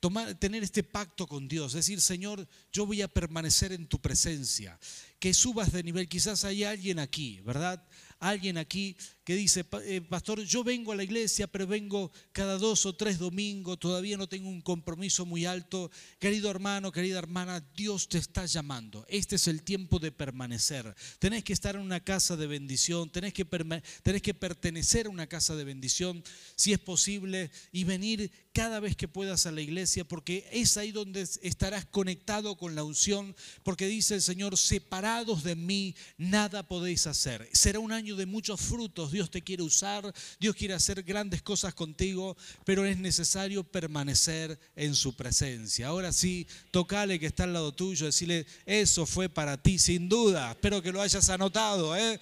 Tomar, 0.00 0.34
tener 0.34 0.64
este 0.64 0.82
pacto 0.82 1.28
con 1.28 1.46
Dios, 1.46 1.74
decir, 1.74 2.00
Señor, 2.00 2.48
yo 2.72 2.86
voy 2.86 3.02
a 3.02 3.08
permanecer 3.08 3.70
en 3.72 3.86
tu 3.86 4.00
presencia, 4.00 4.80
que 5.20 5.32
subas 5.32 5.70
de 5.70 5.84
nivel, 5.84 6.08
quizás 6.08 6.44
hay 6.44 6.64
alguien 6.64 6.98
aquí, 6.98 7.40
¿verdad? 7.42 7.86
Alguien 8.22 8.56
aquí 8.56 8.96
que 9.24 9.34
dice, 9.34 9.64
eh, 9.84 10.00
pastor, 10.00 10.42
yo 10.42 10.64
vengo 10.64 10.92
a 10.92 10.96
la 10.96 11.04
iglesia, 11.04 11.46
pero 11.46 11.66
vengo 11.66 12.10
cada 12.32 12.58
dos 12.58 12.86
o 12.86 12.94
tres 12.94 13.18
domingos, 13.18 13.78
todavía 13.78 14.16
no 14.16 14.28
tengo 14.28 14.48
un 14.48 14.60
compromiso 14.60 15.24
muy 15.24 15.44
alto. 15.44 15.90
Querido 16.18 16.50
hermano, 16.50 16.90
querida 16.90 17.18
hermana, 17.18 17.64
Dios 17.76 18.08
te 18.08 18.18
está 18.18 18.46
llamando. 18.46 19.04
Este 19.08 19.36
es 19.36 19.46
el 19.46 19.62
tiempo 19.62 19.98
de 19.98 20.10
permanecer. 20.10 20.94
Tenés 21.18 21.44
que 21.44 21.52
estar 21.52 21.76
en 21.76 21.82
una 21.82 22.00
casa 22.00 22.36
de 22.36 22.46
bendición, 22.46 23.10
tenés 23.10 23.32
que, 23.32 23.44
tenés 23.44 24.22
que 24.22 24.34
pertenecer 24.34 25.06
a 25.06 25.10
una 25.10 25.26
casa 25.26 25.54
de 25.54 25.64
bendición, 25.64 26.22
si 26.56 26.72
es 26.72 26.78
posible, 26.78 27.50
y 27.70 27.84
venir 27.84 28.30
cada 28.52 28.80
vez 28.80 28.96
que 28.96 29.08
puedas 29.08 29.46
a 29.46 29.52
la 29.52 29.62
iglesia, 29.62 30.04
porque 30.04 30.48
es 30.52 30.76
ahí 30.76 30.92
donde 30.92 31.22
estarás 31.42 31.86
conectado 31.86 32.56
con 32.56 32.74
la 32.74 32.84
unción, 32.84 33.34
porque 33.62 33.86
dice 33.86 34.14
el 34.14 34.22
Señor, 34.22 34.58
separados 34.58 35.42
de 35.42 35.56
mí, 35.56 35.94
nada 36.18 36.66
podéis 36.66 37.06
hacer. 37.06 37.48
Será 37.52 37.78
un 37.78 37.92
año 37.92 38.11
de 38.16 38.26
muchos 38.26 38.60
frutos 38.60 39.12
Dios 39.12 39.30
te 39.30 39.42
quiere 39.42 39.62
usar, 39.62 40.12
Dios 40.38 40.54
quiere 40.56 40.74
hacer 40.74 41.02
grandes 41.02 41.42
cosas 41.42 41.74
contigo, 41.74 42.36
pero 42.64 42.84
es 42.84 42.98
necesario 42.98 43.64
permanecer 43.64 44.58
en 44.76 44.94
su 44.94 45.14
presencia. 45.14 45.88
Ahora 45.88 46.12
sí, 46.12 46.46
tocale 46.70 47.18
que 47.18 47.26
está 47.26 47.44
al 47.44 47.52
lado 47.52 47.72
tuyo, 47.72 48.06
decirle, 48.06 48.46
eso 48.66 49.06
fue 49.06 49.28
para 49.28 49.60
ti, 49.60 49.78
sin 49.78 50.08
duda. 50.08 50.52
Espero 50.52 50.82
que 50.82 50.92
lo 50.92 51.00
hayas 51.00 51.28
anotado. 51.28 51.96
¿eh? 51.96 52.20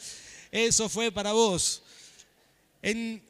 Eso 0.51 0.89
fue 0.89 1.13
para 1.13 1.33
vos. 1.33 1.83
En, 2.83 3.23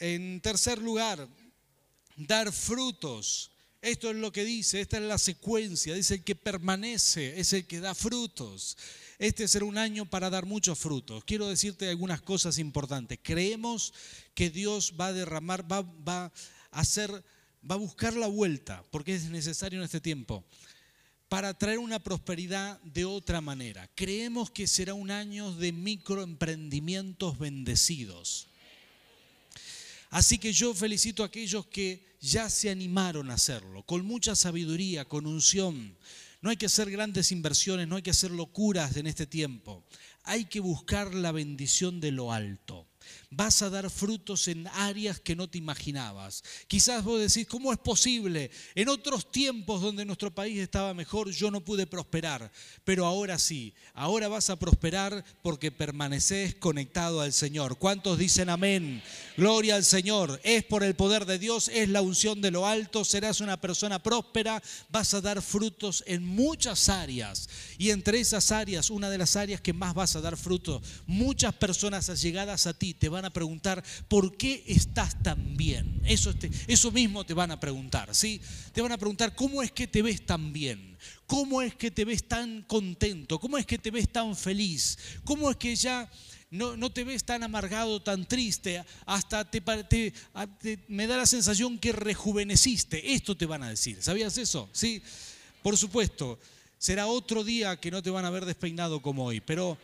en 0.00 0.40
tercer 0.40 0.78
lugar, 0.78 1.28
dar 2.16 2.52
frutos. 2.52 3.50
Esto 3.80 4.10
es 4.10 4.16
lo 4.16 4.32
que 4.32 4.44
dice, 4.44 4.80
esta 4.80 4.96
es 4.96 5.02
la 5.02 5.18
secuencia. 5.18 5.94
Dice 5.94 6.14
el 6.14 6.24
que 6.24 6.34
permanece 6.34 7.38
es 7.38 7.52
el 7.52 7.66
que 7.66 7.80
da 7.80 7.94
frutos. 7.94 8.78
Este 9.24 9.48
será 9.48 9.64
un 9.64 9.78
año 9.78 10.04
para 10.04 10.28
dar 10.28 10.44
muchos 10.44 10.78
frutos. 10.78 11.24
Quiero 11.24 11.48
decirte 11.48 11.88
algunas 11.88 12.20
cosas 12.20 12.58
importantes. 12.58 13.18
Creemos 13.22 13.94
que 14.34 14.50
Dios 14.50 14.96
va 15.00 15.06
a 15.06 15.12
derramar, 15.14 15.64
va, 15.72 15.80
a 16.10 16.32
hacer, 16.70 17.10
va 17.10 17.74
a 17.74 17.78
buscar 17.78 18.12
la 18.12 18.26
vuelta, 18.26 18.84
porque 18.90 19.14
es 19.14 19.30
necesario 19.30 19.78
en 19.78 19.86
este 19.86 20.02
tiempo. 20.02 20.44
para 21.30 21.54
traer 21.54 21.78
una 21.78 22.00
prosperidad 22.00 22.78
de 22.82 23.06
otra 23.06 23.40
manera. 23.40 23.90
Creemos 23.94 24.50
que 24.50 24.66
será 24.66 24.92
un 24.92 25.10
año 25.10 25.54
de 25.54 25.72
microemprendimientos 25.72 27.38
bendecidos. 27.38 28.48
Así 30.10 30.36
que 30.36 30.52
yo 30.52 30.74
felicito 30.74 31.22
a 31.22 31.26
aquellos 31.26 31.64
que 31.68 32.14
ya 32.20 32.50
se 32.50 32.68
animaron 32.68 33.30
a 33.30 33.34
hacerlo, 33.34 33.84
con 33.84 34.04
mucha 34.04 34.36
sabiduría, 34.36 35.06
con 35.06 35.26
unción. 35.26 35.96
No 36.44 36.50
hay 36.50 36.58
que 36.58 36.66
hacer 36.66 36.90
grandes 36.90 37.32
inversiones, 37.32 37.88
no 37.88 37.96
hay 37.96 38.02
que 38.02 38.10
hacer 38.10 38.30
locuras 38.30 38.98
en 38.98 39.06
este 39.06 39.26
tiempo. 39.26 39.82
Hay 40.24 40.44
que 40.44 40.60
buscar 40.60 41.14
la 41.14 41.32
bendición 41.32 42.02
de 42.02 42.12
lo 42.12 42.32
alto 42.34 42.86
vas 43.36 43.62
a 43.62 43.70
dar 43.70 43.90
frutos 43.90 44.48
en 44.48 44.66
áreas 44.68 45.20
que 45.20 45.36
no 45.36 45.48
te 45.48 45.58
imaginabas. 45.58 46.42
Quizás 46.68 47.04
vos 47.04 47.20
decís, 47.20 47.46
¿cómo 47.46 47.72
es 47.72 47.78
posible? 47.78 48.50
En 48.74 48.88
otros 48.88 49.30
tiempos 49.30 49.80
donde 49.80 50.04
nuestro 50.04 50.34
país 50.34 50.58
estaba 50.58 50.94
mejor, 50.94 51.30
yo 51.30 51.50
no 51.50 51.60
pude 51.60 51.86
prosperar, 51.86 52.50
pero 52.84 53.06
ahora 53.06 53.38
sí, 53.38 53.74
ahora 53.94 54.28
vas 54.28 54.50
a 54.50 54.58
prosperar 54.58 55.24
porque 55.42 55.72
permaneces 55.72 56.54
conectado 56.54 57.20
al 57.20 57.32
Señor. 57.32 57.78
¿Cuántos 57.78 58.18
dicen 58.18 58.48
amén? 58.48 59.02
Gloria 59.36 59.76
al 59.76 59.84
Señor. 59.84 60.40
Es 60.44 60.64
por 60.64 60.84
el 60.84 60.94
poder 60.94 61.26
de 61.26 61.38
Dios, 61.38 61.68
es 61.68 61.88
la 61.88 62.02
unción 62.02 62.40
de 62.40 62.50
lo 62.50 62.66
alto, 62.66 63.04
serás 63.04 63.40
una 63.40 63.60
persona 63.60 64.02
próspera, 64.02 64.62
vas 64.90 65.14
a 65.14 65.20
dar 65.20 65.42
frutos 65.42 66.04
en 66.06 66.24
muchas 66.24 66.88
áreas. 66.88 67.48
Y 67.78 67.90
entre 67.90 68.20
esas 68.20 68.52
áreas, 68.52 68.90
una 68.90 69.10
de 69.10 69.18
las 69.18 69.36
áreas 69.36 69.60
que 69.60 69.72
más 69.72 69.94
vas 69.94 70.16
a 70.16 70.20
dar 70.20 70.36
frutos, 70.36 70.82
muchas 71.06 71.54
personas 71.54 72.08
allegadas 72.08 72.66
a 72.66 72.74
ti 72.74 72.94
te 72.94 73.08
van 73.08 73.23
a 73.24 73.30
preguntar, 73.30 73.82
¿por 74.08 74.36
qué 74.36 74.64
estás 74.66 75.22
tan 75.22 75.56
bien? 75.56 76.00
Eso, 76.04 76.32
eso 76.66 76.90
mismo 76.90 77.24
te 77.24 77.34
van 77.34 77.50
a 77.50 77.60
preguntar, 77.60 78.14
¿sí? 78.14 78.40
Te 78.72 78.82
van 78.82 78.92
a 78.92 78.98
preguntar, 78.98 79.34
¿cómo 79.34 79.62
es 79.62 79.72
que 79.72 79.86
te 79.86 80.02
ves 80.02 80.24
tan 80.24 80.52
bien? 80.52 80.96
¿Cómo 81.26 81.62
es 81.62 81.74
que 81.74 81.90
te 81.90 82.04
ves 82.04 82.28
tan 82.28 82.62
contento? 82.62 83.38
¿Cómo 83.38 83.58
es 83.58 83.66
que 83.66 83.78
te 83.78 83.90
ves 83.90 84.10
tan 84.10 84.36
feliz? 84.36 84.98
¿Cómo 85.24 85.50
es 85.50 85.56
que 85.56 85.74
ya 85.74 86.10
no, 86.54 86.76
no, 86.76 86.92
te 86.92 87.02
ves 87.02 87.24
tan 87.24 87.42
amargado, 87.42 88.00
tan 88.00 88.26
triste, 88.26 88.84
hasta 89.06 89.50
te, 89.50 89.60
me 90.86 91.06
da 91.08 91.16
la 91.16 91.26
sensación 91.26 91.78
que 91.80 91.90
rejuveneciste. 91.90 93.12
Esto 93.12 93.36
te 93.36 93.46
van 93.46 93.64
a 93.64 93.70
decir. 93.70 94.00
¿Sabías 94.00 94.38
eso? 94.38 94.68
Sí, 94.72 95.02
por 95.64 95.76
supuesto. 95.76 96.38
Será 96.78 97.08
otro 97.08 97.42
día 97.42 97.80
que 97.80 97.90
no 97.90 98.02
te 98.02 98.10
van 98.10 98.24
a 98.24 98.30
ver 98.30 98.44
despeinado 98.44 99.02
como 99.02 99.24
hoy, 99.24 99.40
pero 99.40 99.76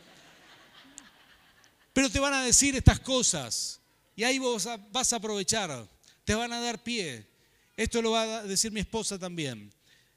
pero 1.93 2.09
te 2.09 2.19
van 2.19 2.33
a 2.33 2.43
decir 2.43 2.75
estas 2.75 2.99
cosas. 2.99 3.79
Y 4.15 4.23
ahí 4.23 4.39
vos 4.39 4.67
vas 4.91 5.13
a 5.13 5.15
aprovechar, 5.15 5.89
te 6.23 6.35
van 6.35 6.53
a 6.53 6.59
dar 6.59 6.83
pie. 6.83 7.27
Esto 7.75 8.01
lo 8.01 8.11
va 8.11 8.39
a 8.39 8.43
decir 8.43 8.71
mi 8.71 8.79
esposa 8.79 9.17
también 9.17 9.71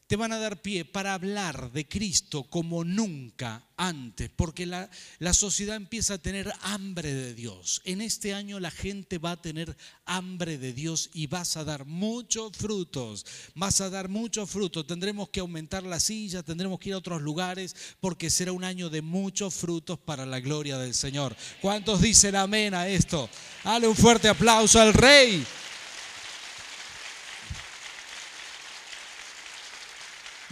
te 0.07 0.17
van 0.17 0.33
a 0.33 0.39
dar 0.39 0.61
pie 0.61 0.85
para 0.85 1.15
hablar 1.15 1.73
de 1.73 1.89
Cristo 1.89 2.45
como 2.45 2.85
nunca 2.85 3.67
antes, 3.77 4.31
porque 4.37 4.67
la, 4.67 4.91
la, 5.19 5.33
sociedad 5.35 5.77
empieza 5.77 6.15
a 6.15 6.19
tener 6.19 6.53
hambre 6.61 7.13
de 7.13 7.35
Dios. 7.35 7.81
En 7.85 8.01
este 8.01 8.35
año 8.35 8.61
la 8.61 8.71
gente 8.71 9.19
va 9.19 9.33
a 9.33 9.43
tener 9.43 9.77
hambre 10.05 10.59
de 10.59 10.73
Dios 10.73 11.11
y 11.15 11.27
vas 11.27 11.57
a 11.57 11.65
dar 11.65 11.87
muchos 11.87 12.57
frutos, 12.57 13.25
vas 13.55 13.81
a 13.81 13.91
dar 13.91 14.09
muchos 14.09 14.51
frutos. 14.51 14.87
Tendremos 14.87 15.31
que 15.31 15.41
aumentar 15.41 15.83
la 15.83 15.99
silla, 15.99 16.43
tendremos 16.43 16.79
que 16.79 16.91
ir 16.91 16.95
a 16.95 16.99
otros 16.99 17.23
lugares, 17.23 17.75
porque 18.01 18.31
será 18.31 18.53
un 18.53 18.65
año 18.65 18.91
de 18.91 19.03
muchos 19.03 19.55
frutos 19.55 19.99
para 19.99 20.27
la 20.27 20.41
gloria 20.41 20.77
del 20.79 20.95
Señor. 20.95 21.35
¿Cuántos 21.61 22.03
dicen 22.03 22.37
amén 22.37 22.75
a 22.75 22.87
esto? 22.89 23.29
Dale 23.65 23.89
un 23.89 23.97
fuerte 23.97 24.29
aplauso 24.29 24.81
al 24.81 24.93
Rey. 24.93 25.45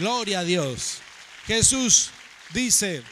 Gloria 0.02 0.40
a 0.40 0.44
Dios. 0.44 0.98
Jesús 1.46 2.10
dice, 2.52 3.04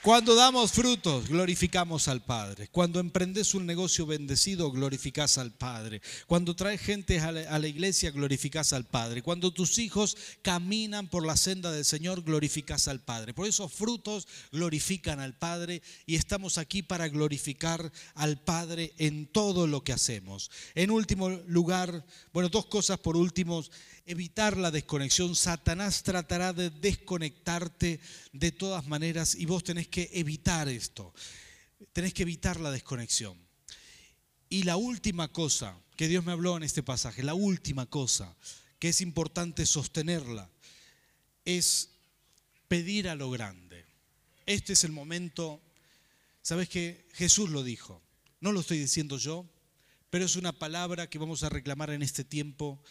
cuando 0.00 0.34
damos 0.34 0.72
frutos, 0.72 1.28
glorificamos 1.28 2.08
al 2.08 2.22
Padre. 2.22 2.68
Cuando 2.68 3.00
emprendes 3.00 3.52
un 3.52 3.66
negocio 3.66 4.06
bendecido, 4.06 4.72
glorificas 4.72 5.36
al 5.36 5.52
Padre. 5.52 6.00
Cuando 6.26 6.56
traes 6.56 6.80
gente 6.80 7.20
a 7.20 7.32
la, 7.32 7.68
iglesia, 7.68 8.10
glorificas 8.10 8.72
al 8.72 8.86
Padre. 8.86 9.20
Cuando 9.20 9.52
tus 9.52 9.76
hijos 9.76 10.16
caminan 10.40 11.08
por 11.08 11.26
la 11.26 11.36
senda 11.36 11.70
del 11.70 11.84
Señor, 11.84 12.22
glorificas 12.22 12.88
al 12.88 13.00
Padre. 13.00 13.34
Por 13.34 13.46
esos 13.46 13.70
frutos 13.70 14.26
glorifican 14.50 15.20
al 15.20 15.36
Padre 15.36 15.82
y 16.06 16.14
estamos 16.14 16.56
aquí 16.56 16.82
para 16.82 17.08
glorificar 17.08 17.92
al 18.14 18.40
Padre 18.40 18.94
en 18.96 19.26
todo 19.26 19.66
lo 19.66 19.84
que 19.84 19.92
hacemos. 19.92 20.50
En 20.74 20.90
último 20.90 21.28
lugar, 21.28 22.06
bueno, 22.32 22.48
dos 22.48 22.64
cosas 22.64 22.98
por 23.00 23.18
último 23.18 23.62
evitar 24.08 24.56
la 24.56 24.70
desconexión. 24.70 25.36
Satanás 25.36 26.02
tratará 26.02 26.52
de 26.52 26.70
desconectarte 26.70 28.00
de 28.32 28.52
todas 28.52 28.86
maneras 28.86 29.34
y 29.34 29.44
vos 29.44 29.62
tenés 29.62 29.86
que 29.88 30.10
evitar 30.14 30.68
esto. 30.68 31.14
Tenés 31.92 32.14
que 32.14 32.22
evitar 32.22 32.58
la 32.58 32.70
desconexión. 32.70 33.38
Y 34.48 34.62
la 34.62 34.76
última 34.76 35.28
cosa 35.28 35.78
que 35.94 36.08
Dios 36.08 36.24
me 36.24 36.32
habló 36.32 36.56
en 36.56 36.62
este 36.62 36.82
pasaje, 36.82 37.22
la 37.22 37.34
última 37.34 37.84
cosa 37.84 38.34
que 38.78 38.88
es 38.88 39.02
importante 39.02 39.66
sostenerla, 39.66 40.50
es 41.44 41.90
pedir 42.66 43.08
a 43.08 43.14
lo 43.14 43.30
grande. 43.30 43.84
Este 44.46 44.72
es 44.72 44.84
el 44.84 44.92
momento, 44.92 45.60
¿sabes 46.40 46.70
que 46.70 47.06
Jesús 47.12 47.50
lo 47.50 47.62
dijo, 47.62 48.00
no 48.40 48.52
lo 48.52 48.60
estoy 48.60 48.78
diciendo 48.78 49.18
yo, 49.18 49.44
pero 50.08 50.24
es 50.24 50.36
una 50.36 50.52
palabra 50.52 51.10
que 51.10 51.18
vamos 51.18 51.42
a 51.42 51.50
reclamar 51.50 51.90
en 51.90 52.02
este 52.02 52.24
tiempo 52.24 52.82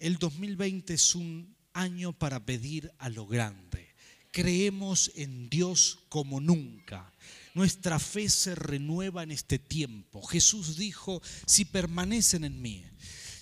el 0.00 0.16
2020 0.16 0.94
es 0.94 1.14
un 1.14 1.54
año 1.72 2.12
para 2.12 2.44
pedir 2.44 2.90
a 2.98 3.08
lo 3.08 3.26
grande. 3.26 3.94
Creemos 4.32 5.12
en 5.14 5.48
Dios 5.50 6.00
como 6.08 6.40
nunca. 6.40 7.12
Nuestra 7.54 7.98
fe 7.98 8.28
se 8.28 8.54
renueva 8.54 9.22
en 9.22 9.30
este 9.30 9.58
tiempo. 9.58 10.22
Jesús 10.22 10.76
dijo, 10.76 11.20
si 11.46 11.64
permanecen 11.64 12.44
en 12.44 12.62
mí, 12.62 12.84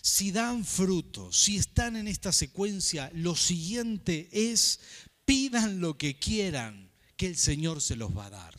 si 0.03 0.33
dan 0.33 0.65
fruto, 0.65 1.33
si 1.33 1.57
están 1.57 1.97
en 1.97 2.09
esta 2.09 2.33
secuencia, 2.33 3.11
lo 3.15 3.37
siguiente 3.37 4.29
es, 4.33 4.81
pidan 5.25 5.81
lo 5.81 5.97
que 5.97 6.19
quieran, 6.19 6.91
que 7.17 7.27
el 7.27 7.37
Señor 7.37 7.81
se 7.81 7.97
los 7.97 8.17
va 8.17 8.27
a 8.27 8.31
dar. 8.31 8.55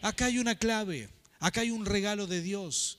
Acá 0.00 0.26
hay 0.26 0.38
una 0.38 0.54
clave, 0.54 1.10
acá 1.40 1.62
hay 1.62 1.70
un 1.70 1.84
regalo 1.86 2.26
de 2.26 2.40
Dios. 2.40 2.98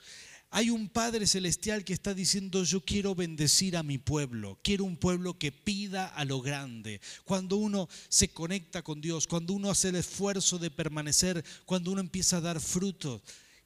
Hay 0.56 0.70
un 0.70 0.88
Padre 0.88 1.26
Celestial 1.26 1.84
que 1.84 1.92
está 1.92 2.14
diciendo, 2.14 2.64
yo 2.64 2.80
quiero 2.80 3.14
bendecir 3.14 3.76
a 3.76 3.82
mi 3.82 3.98
pueblo, 3.98 4.58
quiero 4.62 4.84
un 4.84 4.96
pueblo 4.96 5.36
que 5.36 5.52
pida 5.52 6.06
a 6.06 6.24
lo 6.24 6.40
grande. 6.40 7.02
Cuando 7.26 7.58
uno 7.58 7.90
se 8.08 8.28
conecta 8.28 8.80
con 8.80 9.02
Dios, 9.02 9.26
cuando 9.26 9.52
uno 9.52 9.68
hace 9.68 9.90
el 9.90 9.96
esfuerzo 9.96 10.56
de 10.58 10.70
permanecer, 10.70 11.44
cuando 11.66 11.90
uno 11.90 12.00
empieza 12.00 12.38
a 12.38 12.40
dar 12.40 12.58
frutos, 12.58 13.20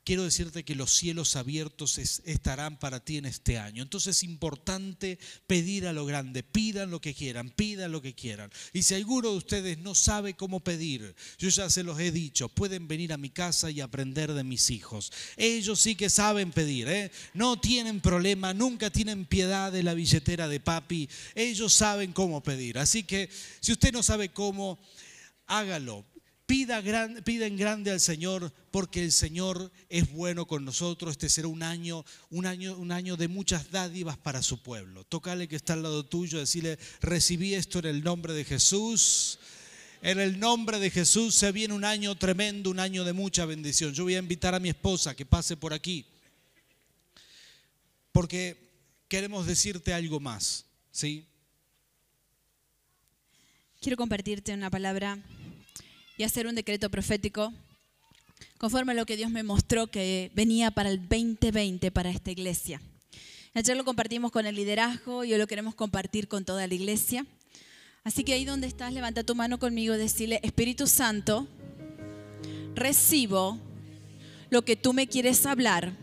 quiero 0.05 0.25
decirte 0.25 0.65
que 0.65 0.75
los 0.75 0.93
cielos 0.93 1.37
abiertos 1.37 1.99
estarán 1.99 2.79
para 2.79 3.01
ti 3.05 3.19
en 3.19 3.27
este 3.27 3.59
año. 3.59 3.83
Entonces 3.83 4.17
es 4.17 4.23
importante 4.23 5.19
pedir 5.47 5.87
a 5.87 5.93
lo 5.93 6.07
grande, 6.07 6.43
pidan 6.43 6.91
lo 6.91 7.01
que 7.01 7.15
quieran, 7.15 7.51
pidan 7.51 7.93
lo 7.93 8.03
que 8.03 8.15
quieran. 8.15 8.51
Y 8.73 8.83
si 8.83 8.95
alguno 8.95 9.31
de 9.31 9.37
ustedes 9.37 9.79
no 9.79 9.95
sabe 9.95 10.35
cómo 10.35 10.61
pedir, 10.61 11.15
yo 11.39 11.49
ya 11.49 11.69
se 11.71 11.85
los 11.85 11.99
he 12.01 12.13
dicho, 12.13 12.49
pueden 12.49 12.89
venir 12.89 13.13
a 13.13 13.19
mi 13.19 13.31
casa 13.31 13.71
y 13.71 13.81
aprender 13.81 14.33
de 14.33 14.45
mis 14.45 14.71
hijos. 14.71 15.13
Ellos 15.37 15.81
sí 15.81 15.95
que 15.95 16.11
saben 16.11 16.53
pedir, 16.53 16.89
¿eh? 16.89 17.11
no 17.35 17.61
tienen 17.61 18.01
problema, 18.01 18.55
nunca 18.55 18.91
tienen 18.91 19.27
piedad 19.27 19.71
de 19.73 19.83
la 19.83 19.95
billetera 19.95 20.49
de 20.49 20.61
papi, 20.61 21.09
ellos 21.35 21.75
saben 21.75 22.13
cómo 22.13 22.43
pedir. 22.43 22.79
Así 22.79 23.05
que 23.05 23.29
si 23.61 23.73
usted 23.73 23.93
no 23.93 24.03
sabe 24.03 24.31
cómo, 24.31 24.79
hágalo, 25.47 26.05
Pida, 26.51 27.47
en 27.47 27.57
grande 27.57 27.93
al 27.93 28.01
Señor 28.01 28.53
porque 28.73 29.05
el 29.05 29.13
Señor 29.13 29.71
es 29.89 30.11
bueno 30.11 30.49
con 30.49 30.65
nosotros. 30.65 31.13
Este 31.13 31.29
será 31.29 31.47
un 31.47 31.63
año, 31.63 32.05
un 32.29 32.45
año, 32.45 32.77
un 32.77 32.91
año 32.91 33.17
de 33.17 33.29
muchas 33.29 33.71
dádivas 33.71 34.19
para 34.19 34.43
su 34.43 34.61
pueblo. 34.61 35.05
Tócale 35.05 35.47
que 35.47 35.55
está 35.55 35.75
al 35.75 35.85
lado 35.85 36.05
tuyo, 36.05 36.41
decirle, 36.41 36.77
recibí 37.01 37.55
esto 37.55 37.79
en 37.79 37.85
el 37.85 38.03
nombre 38.03 38.33
de 38.33 38.45
Jesús. 38.45 39.39
En 40.03 40.19
el 40.19 40.41
nombre 40.41 40.81
de 40.81 40.91
Jesús 40.91 41.37
se 41.37 41.53
viene 41.53 41.73
un 41.73 41.85
año 41.85 42.17
tremendo, 42.17 42.71
un 42.71 42.81
año 42.81 43.05
de 43.05 43.13
mucha 43.13 43.45
bendición. 43.45 43.95
Yo 43.95 44.03
voy 44.03 44.17
a 44.17 44.19
invitar 44.19 44.53
a 44.53 44.59
mi 44.59 44.71
esposa 44.71 45.15
que 45.15 45.25
pase 45.25 45.57
por 45.57 45.73
aquí. 45.73 46.05
Porque 48.11 48.57
queremos 49.07 49.47
decirte 49.47 49.95
algo 49.95 50.19
más, 50.19 50.65
¿sí? 50.91 51.25
Quiero 53.81 53.97
compartirte 53.97 54.53
una 54.53 54.69
palabra 54.69 55.17
y 56.21 56.23
hacer 56.23 56.47
un 56.47 56.55
decreto 56.55 56.91
profético 56.91 57.51
conforme 58.59 58.93
a 58.93 58.95
lo 58.95 59.07
que 59.07 59.17
Dios 59.17 59.31
me 59.31 59.43
mostró 59.43 59.87
que 59.87 60.31
venía 60.35 60.71
para 60.71 60.91
el 60.91 60.99
2020 61.09 61.91
para 61.93 62.11
esta 62.11 62.31
iglesia. 62.31 62.83
Ayer 63.55 63.75
lo 63.75 63.87
compartimos 63.87 64.31
con 64.31 64.45
el 64.45 64.55
liderazgo 64.55 65.25
y 65.25 65.33
hoy 65.33 65.39
lo 65.39 65.47
queremos 65.47 65.75
compartir 65.75 66.29
con 66.29 66.45
toda 66.45 66.67
la 66.67 66.75
iglesia. 66.75 67.25
Así 68.05 68.23
que 68.23 68.35
ahí 68.35 68.45
donde 68.45 68.67
estás, 68.67 68.93
levanta 68.93 69.25
tu 69.25 69.35
mano 69.35 69.59
conmigo 69.59 69.95
y 69.95 69.97
decirle, 69.97 70.41
Espíritu 70.43 70.87
Santo, 70.87 71.49
recibo 72.75 73.59
lo 74.51 74.63
que 74.63 74.77
tú 74.77 74.93
me 74.93 75.07
quieres 75.07 75.47
hablar 75.47 75.95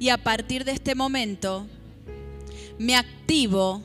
y 0.00 0.08
a 0.08 0.18
partir 0.18 0.64
de 0.64 0.72
este 0.72 0.96
momento 0.96 1.64
me 2.76 2.96
activo 2.96 3.84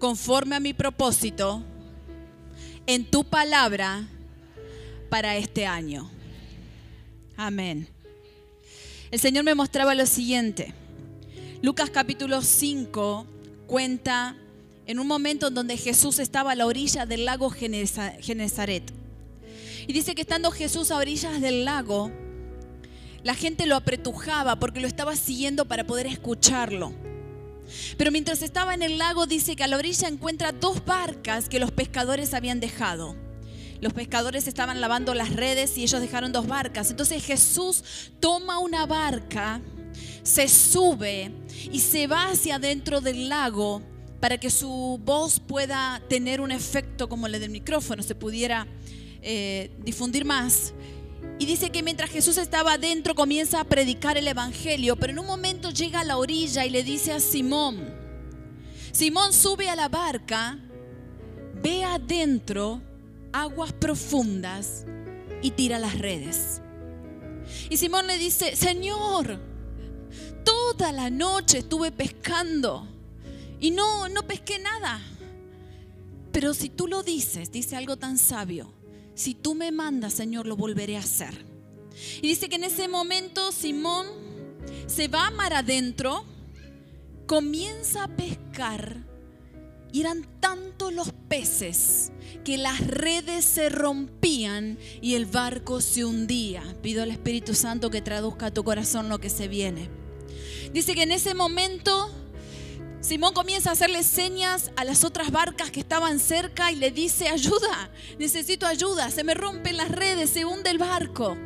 conforme 0.00 0.56
a 0.56 0.60
mi 0.60 0.74
propósito 0.74 1.62
en 2.86 3.04
tu 3.04 3.24
palabra 3.24 4.08
para 5.08 5.36
este 5.36 5.66
año. 5.66 6.10
Amén. 7.36 7.88
El 9.10 9.20
Señor 9.20 9.44
me 9.44 9.54
mostraba 9.54 9.94
lo 9.94 10.06
siguiente. 10.06 10.74
Lucas 11.62 11.90
capítulo 11.90 12.42
5 12.42 13.26
cuenta 13.66 14.36
en 14.86 14.98
un 14.98 15.06
momento 15.06 15.48
en 15.48 15.54
donde 15.54 15.76
Jesús 15.76 16.18
estaba 16.18 16.52
a 16.52 16.54
la 16.54 16.66
orilla 16.66 17.06
del 17.06 17.24
lago 17.24 17.50
Genezaret. 17.50 18.92
Y 19.86 19.92
dice 19.92 20.14
que 20.14 20.22
estando 20.22 20.50
Jesús 20.50 20.90
a 20.90 20.96
orillas 20.96 21.40
del 21.40 21.64
lago, 21.64 22.10
la 23.22 23.34
gente 23.34 23.66
lo 23.66 23.76
apretujaba 23.76 24.56
porque 24.56 24.80
lo 24.80 24.86
estaba 24.86 25.16
siguiendo 25.16 25.64
para 25.64 25.86
poder 25.86 26.06
escucharlo. 26.06 26.92
Pero 27.96 28.10
mientras 28.10 28.42
estaba 28.42 28.74
en 28.74 28.82
el 28.82 28.98
lago 28.98 29.26
dice 29.26 29.56
que 29.56 29.64
a 29.64 29.66
la 29.66 29.76
orilla 29.76 30.08
encuentra 30.08 30.52
dos 30.52 30.84
barcas 30.84 31.48
que 31.48 31.58
los 31.58 31.70
pescadores 31.70 32.34
habían 32.34 32.60
dejado. 32.60 33.16
Los 33.80 33.92
pescadores 33.92 34.46
estaban 34.48 34.80
lavando 34.80 35.14
las 35.14 35.34
redes 35.34 35.76
y 35.76 35.82
ellos 35.82 36.00
dejaron 36.00 36.32
dos 36.32 36.46
barcas. 36.46 36.90
Entonces 36.90 37.24
Jesús 37.24 37.84
toma 38.20 38.58
una 38.58 38.86
barca, 38.86 39.60
se 40.22 40.48
sube 40.48 41.30
y 41.70 41.80
se 41.80 42.06
va 42.06 42.30
hacia 42.30 42.56
adentro 42.56 43.00
del 43.00 43.28
lago 43.28 43.82
para 44.20 44.38
que 44.38 44.50
su 44.50 45.00
voz 45.04 45.40
pueda 45.40 46.02
tener 46.08 46.40
un 46.40 46.50
efecto 46.50 47.08
como 47.08 47.26
el 47.26 47.32
del 47.38 47.50
micrófono, 47.50 48.02
se 48.02 48.14
pudiera 48.14 48.66
eh, 49.22 49.70
difundir 49.84 50.24
más. 50.24 50.72
Y 51.38 51.46
dice 51.46 51.70
que 51.70 51.82
mientras 51.82 52.10
Jesús 52.10 52.38
estaba 52.38 52.74
adentro 52.74 53.14
comienza 53.14 53.60
a 53.60 53.64
predicar 53.64 54.16
el 54.16 54.26
Evangelio, 54.26 54.96
pero 54.96 55.12
en 55.12 55.18
un 55.18 55.26
momento 55.26 55.70
llega 55.70 56.00
a 56.00 56.04
la 56.04 56.16
orilla 56.16 56.64
y 56.64 56.70
le 56.70 56.82
dice 56.82 57.12
a 57.12 57.20
Simón, 57.20 57.94
Simón 58.92 59.32
sube 59.32 59.68
a 59.68 59.76
la 59.76 59.88
barca, 59.88 60.58
ve 61.62 61.84
adentro 61.84 62.80
aguas 63.32 63.72
profundas 63.74 64.86
y 65.42 65.50
tira 65.50 65.78
las 65.78 65.98
redes. 65.98 66.62
Y 67.68 67.76
Simón 67.76 68.06
le 68.06 68.16
dice, 68.16 68.56
Señor, 68.56 69.38
toda 70.44 70.92
la 70.92 71.10
noche 71.10 71.58
estuve 71.58 71.92
pescando 71.92 72.88
y 73.60 73.70
no, 73.70 74.08
no 74.08 74.26
pesqué 74.26 74.58
nada. 74.58 75.00
Pero 76.32 76.54
si 76.54 76.68
tú 76.68 76.86
lo 76.86 77.02
dices, 77.02 77.50
dice 77.50 77.76
algo 77.76 77.96
tan 77.96 78.18
sabio, 78.18 78.72
si 79.16 79.34
tú 79.34 79.54
me 79.54 79.72
mandas, 79.72 80.12
Señor, 80.12 80.46
lo 80.46 80.56
volveré 80.56 80.96
a 80.96 81.00
hacer. 81.00 81.44
Y 82.20 82.28
dice 82.28 82.48
que 82.48 82.56
en 82.56 82.64
ese 82.64 82.86
momento 82.86 83.50
Simón 83.50 84.06
se 84.86 85.08
va 85.08 85.26
a 85.26 85.30
mar 85.30 85.54
adentro, 85.54 86.24
comienza 87.26 88.04
a 88.04 88.08
pescar 88.08 88.98
y 89.90 90.02
eran 90.02 90.26
tantos 90.40 90.92
los 90.92 91.12
peces 91.28 92.12
que 92.44 92.58
las 92.58 92.86
redes 92.86 93.46
se 93.46 93.70
rompían 93.70 94.78
y 95.00 95.14
el 95.14 95.24
barco 95.24 95.80
se 95.80 96.04
hundía. 96.04 96.62
Pido 96.82 97.02
al 97.02 97.10
Espíritu 97.10 97.54
Santo 97.54 97.90
que 97.90 98.02
traduzca 98.02 98.46
a 98.46 98.54
tu 98.54 98.64
corazón 98.64 99.08
lo 99.08 99.18
que 99.18 99.30
se 99.30 99.48
viene. 99.48 99.88
Dice 100.74 100.94
que 100.94 101.04
en 101.04 101.12
ese 101.12 101.32
momento 101.32 102.10
Simón 103.00 103.34
comienza 103.34 103.70
a 103.70 103.72
hacerle 103.74 104.02
señas 104.02 104.70
a 104.76 104.84
las 104.84 105.04
otras 105.04 105.30
barcas 105.30 105.70
que 105.70 105.80
estaban 105.80 106.18
cerca 106.18 106.72
y 106.72 106.76
le 106.76 106.90
dice, 106.90 107.28
ayuda, 107.28 107.90
necesito 108.18 108.66
ayuda, 108.66 109.10
se 109.10 109.22
me 109.22 109.34
rompen 109.34 109.76
las 109.76 109.90
redes, 109.90 110.30
se 110.30 110.44
hunde 110.44 110.70
el 110.70 110.78
barco. 110.78 111.36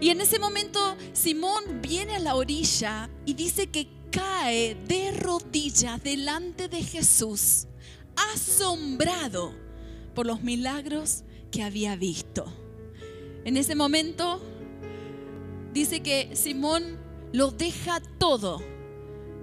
Y 0.00 0.10
en 0.10 0.20
ese 0.20 0.38
momento 0.38 0.96
Simón 1.12 1.80
viene 1.80 2.16
a 2.16 2.20
la 2.20 2.34
orilla 2.34 3.08
y 3.24 3.34
dice 3.34 3.68
que 3.68 3.88
cae 4.10 4.76
de 4.86 5.12
rodillas 5.12 6.02
delante 6.02 6.68
de 6.68 6.82
Jesús, 6.82 7.66
asombrado 8.32 9.54
por 10.14 10.26
los 10.26 10.42
milagros 10.42 11.24
que 11.50 11.62
había 11.62 11.96
visto. 11.96 12.46
En 13.44 13.56
ese 13.56 13.74
momento 13.74 14.40
dice 15.72 16.00
que 16.00 16.34
Simón 16.34 16.98
lo 17.32 17.50
deja 17.50 18.00
todo 18.18 18.73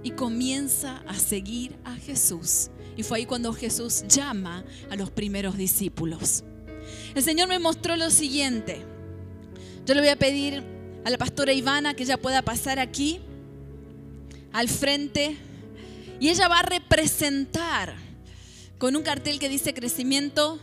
y 0.02 0.12
comienza 0.12 0.98
a 1.06 1.14
seguir 1.14 1.76
a 1.84 1.94
Jesús. 1.96 2.70
Y 2.96 3.02
fue 3.02 3.18
ahí 3.18 3.26
cuando 3.26 3.52
Jesús 3.52 4.04
llama 4.08 4.64
a 4.90 4.96
los 4.96 5.10
primeros 5.10 5.56
discípulos. 5.56 6.44
El 7.14 7.22
Señor 7.22 7.48
me 7.48 7.58
mostró 7.58 7.96
lo 7.96 8.10
siguiente. 8.10 8.84
Yo 9.86 9.94
le 9.94 10.00
voy 10.00 10.10
a 10.10 10.16
pedir 10.16 10.62
a 11.04 11.10
la 11.10 11.18
pastora 11.18 11.52
Ivana 11.52 11.94
que 11.94 12.02
ella 12.04 12.20
pueda 12.20 12.42
pasar 12.42 12.78
aquí 12.78 13.20
al 14.52 14.68
frente 14.68 15.36
y 16.20 16.28
ella 16.28 16.48
va 16.48 16.60
a 16.60 16.62
representar 16.62 17.94
con 18.78 18.94
un 18.96 19.02
cartel 19.02 19.38
que 19.38 19.48
dice 19.48 19.74
crecimiento 19.74 20.60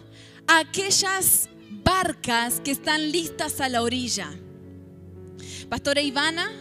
aquellas 0.48 1.50
barcas 1.84 2.62
que 2.62 2.72
están 2.72 3.12
listas 3.12 3.62
a 3.62 3.70
la 3.70 3.82
orilla. 3.82 4.30
Pastora 5.70 6.02
Ivana 6.02 6.52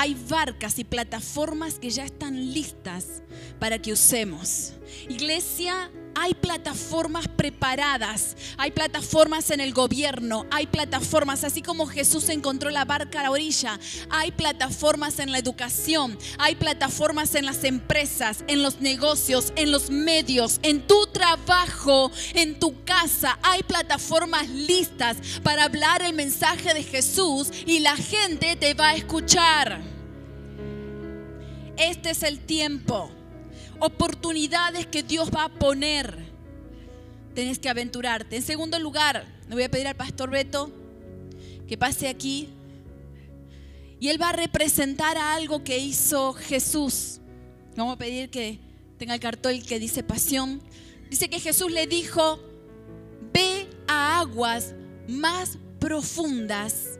hay 0.00 0.14
barcas 0.28 0.78
y 0.78 0.84
plataformas 0.84 1.80
que 1.80 1.90
ya 1.90 2.04
están 2.04 2.54
listas 2.54 3.24
para 3.58 3.82
que 3.82 3.92
usemos. 3.92 4.74
Iglesia, 5.08 5.90
hay 6.20 6.34
plataformas 6.34 7.28
preparadas, 7.28 8.36
hay 8.56 8.72
plataformas 8.72 9.52
en 9.52 9.60
el 9.60 9.72
gobierno, 9.72 10.46
hay 10.50 10.66
plataformas, 10.66 11.44
así 11.44 11.62
como 11.62 11.86
Jesús 11.86 12.28
encontró 12.28 12.70
la 12.70 12.84
barca 12.84 13.20
a 13.20 13.22
la 13.22 13.30
orilla, 13.30 13.78
hay 14.10 14.32
plataformas 14.32 15.20
en 15.20 15.30
la 15.30 15.38
educación, 15.38 16.18
hay 16.38 16.56
plataformas 16.56 17.36
en 17.36 17.46
las 17.46 17.62
empresas, 17.62 18.42
en 18.48 18.62
los 18.62 18.80
negocios, 18.80 19.52
en 19.54 19.70
los 19.70 19.90
medios, 19.90 20.58
en 20.64 20.84
tu 20.88 21.06
trabajo, 21.06 22.10
en 22.34 22.58
tu 22.58 22.82
casa, 22.82 23.38
hay 23.42 23.62
plataformas 23.62 24.48
listas 24.48 25.18
para 25.44 25.64
hablar 25.64 26.02
el 26.02 26.14
mensaje 26.14 26.74
de 26.74 26.82
Jesús 26.82 27.52
y 27.64 27.78
la 27.78 27.96
gente 27.96 28.56
te 28.56 28.74
va 28.74 28.88
a 28.88 28.96
escuchar. 28.96 29.80
Este 31.76 32.10
es 32.10 32.24
el 32.24 32.40
tiempo. 32.40 33.17
Oportunidades 33.80 34.86
que 34.86 35.02
Dios 35.02 35.30
va 35.34 35.44
a 35.44 35.48
poner. 35.48 36.16
Tienes 37.34 37.58
que 37.58 37.68
aventurarte. 37.68 38.36
En 38.36 38.42
segundo 38.42 38.78
lugar, 38.78 39.24
le 39.48 39.54
voy 39.54 39.62
a 39.62 39.70
pedir 39.70 39.86
al 39.86 39.94
pastor 39.94 40.30
Beto 40.30 40.70
que 41.66 41.78
pase 41.78 42.08
aquí. 42.08 42.48
Y 44.00 44.08
él 44.08 44.20
va 44.20 44.30
a 44.30 44.32
representar 44.32 45.16
a 45.16 45.34
algo 45.34 45.62
que 45.62 45.78
hizo 45.78 46.32
Jesús. 46.32 47.20
Vamos 47.76 47.94
a 47.94 47.98
pedir 47.98 48.30
que 48.30 48.58
tenga 48.98 49.14
el 49.14 49.20
cartón 49.20 49.60
que 49.62 49.78
dice 49.78 50.02
pasión. 50.02 50.60
Dice 51.10 51.28
que 51.28 51.40
Jesús 51.40 51.70
le 51.70 51.86
dijo, 51.86 52.40
ve 53.32 53.68
a 53.86 54.20
aguas 54.20 54.74
más 55.08 55.58
profundas 55.78 56.97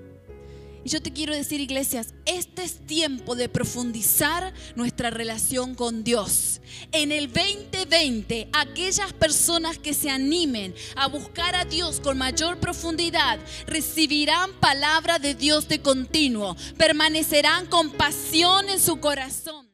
y 0.85 0.89
yo 0.89 1.03
te 1.03 1.13
quiero 1.13 1.35
decir, 1.35 1.61
iglesias, 1.61 2.15
este 2.25 2.65
es 2.65 2.87
tiempo 2.87 3.35
de 3.35 3.49
profundizar 3.49 4.53
nuestra 4.77 5.11
relación 5.11 5.75
con 5.75 6.05
Dios. 6.05 6.61
En 6.93 7.13
el 7.13 7.33
2020, 7.33 8.49
aquellas 8.53 9.13
personas 9.13 9.79
que 9.79 9.95
se 9.95 10.11
animen 10.11 10.75
a 10.97 11.07
buscar 11.09 11.55
a 11.55 11.65
Dios 11.65 12.01
con 12.01 12.19
mayor 12.19 12.59
profundidad 12.59 13.39
recibirán 13.67 14.53
palabra 14.61 15.19
de 15.19 15.35
Dios 15.35 15.69
de 15.69 15.81
continuo, 15.81 16.57
permanecerán 16.77 17.67
con 17.67 17.91
pasión 17.93 18.69
en 18.69 18.81
su 18.81 19.01
corazón. 19.01 19.68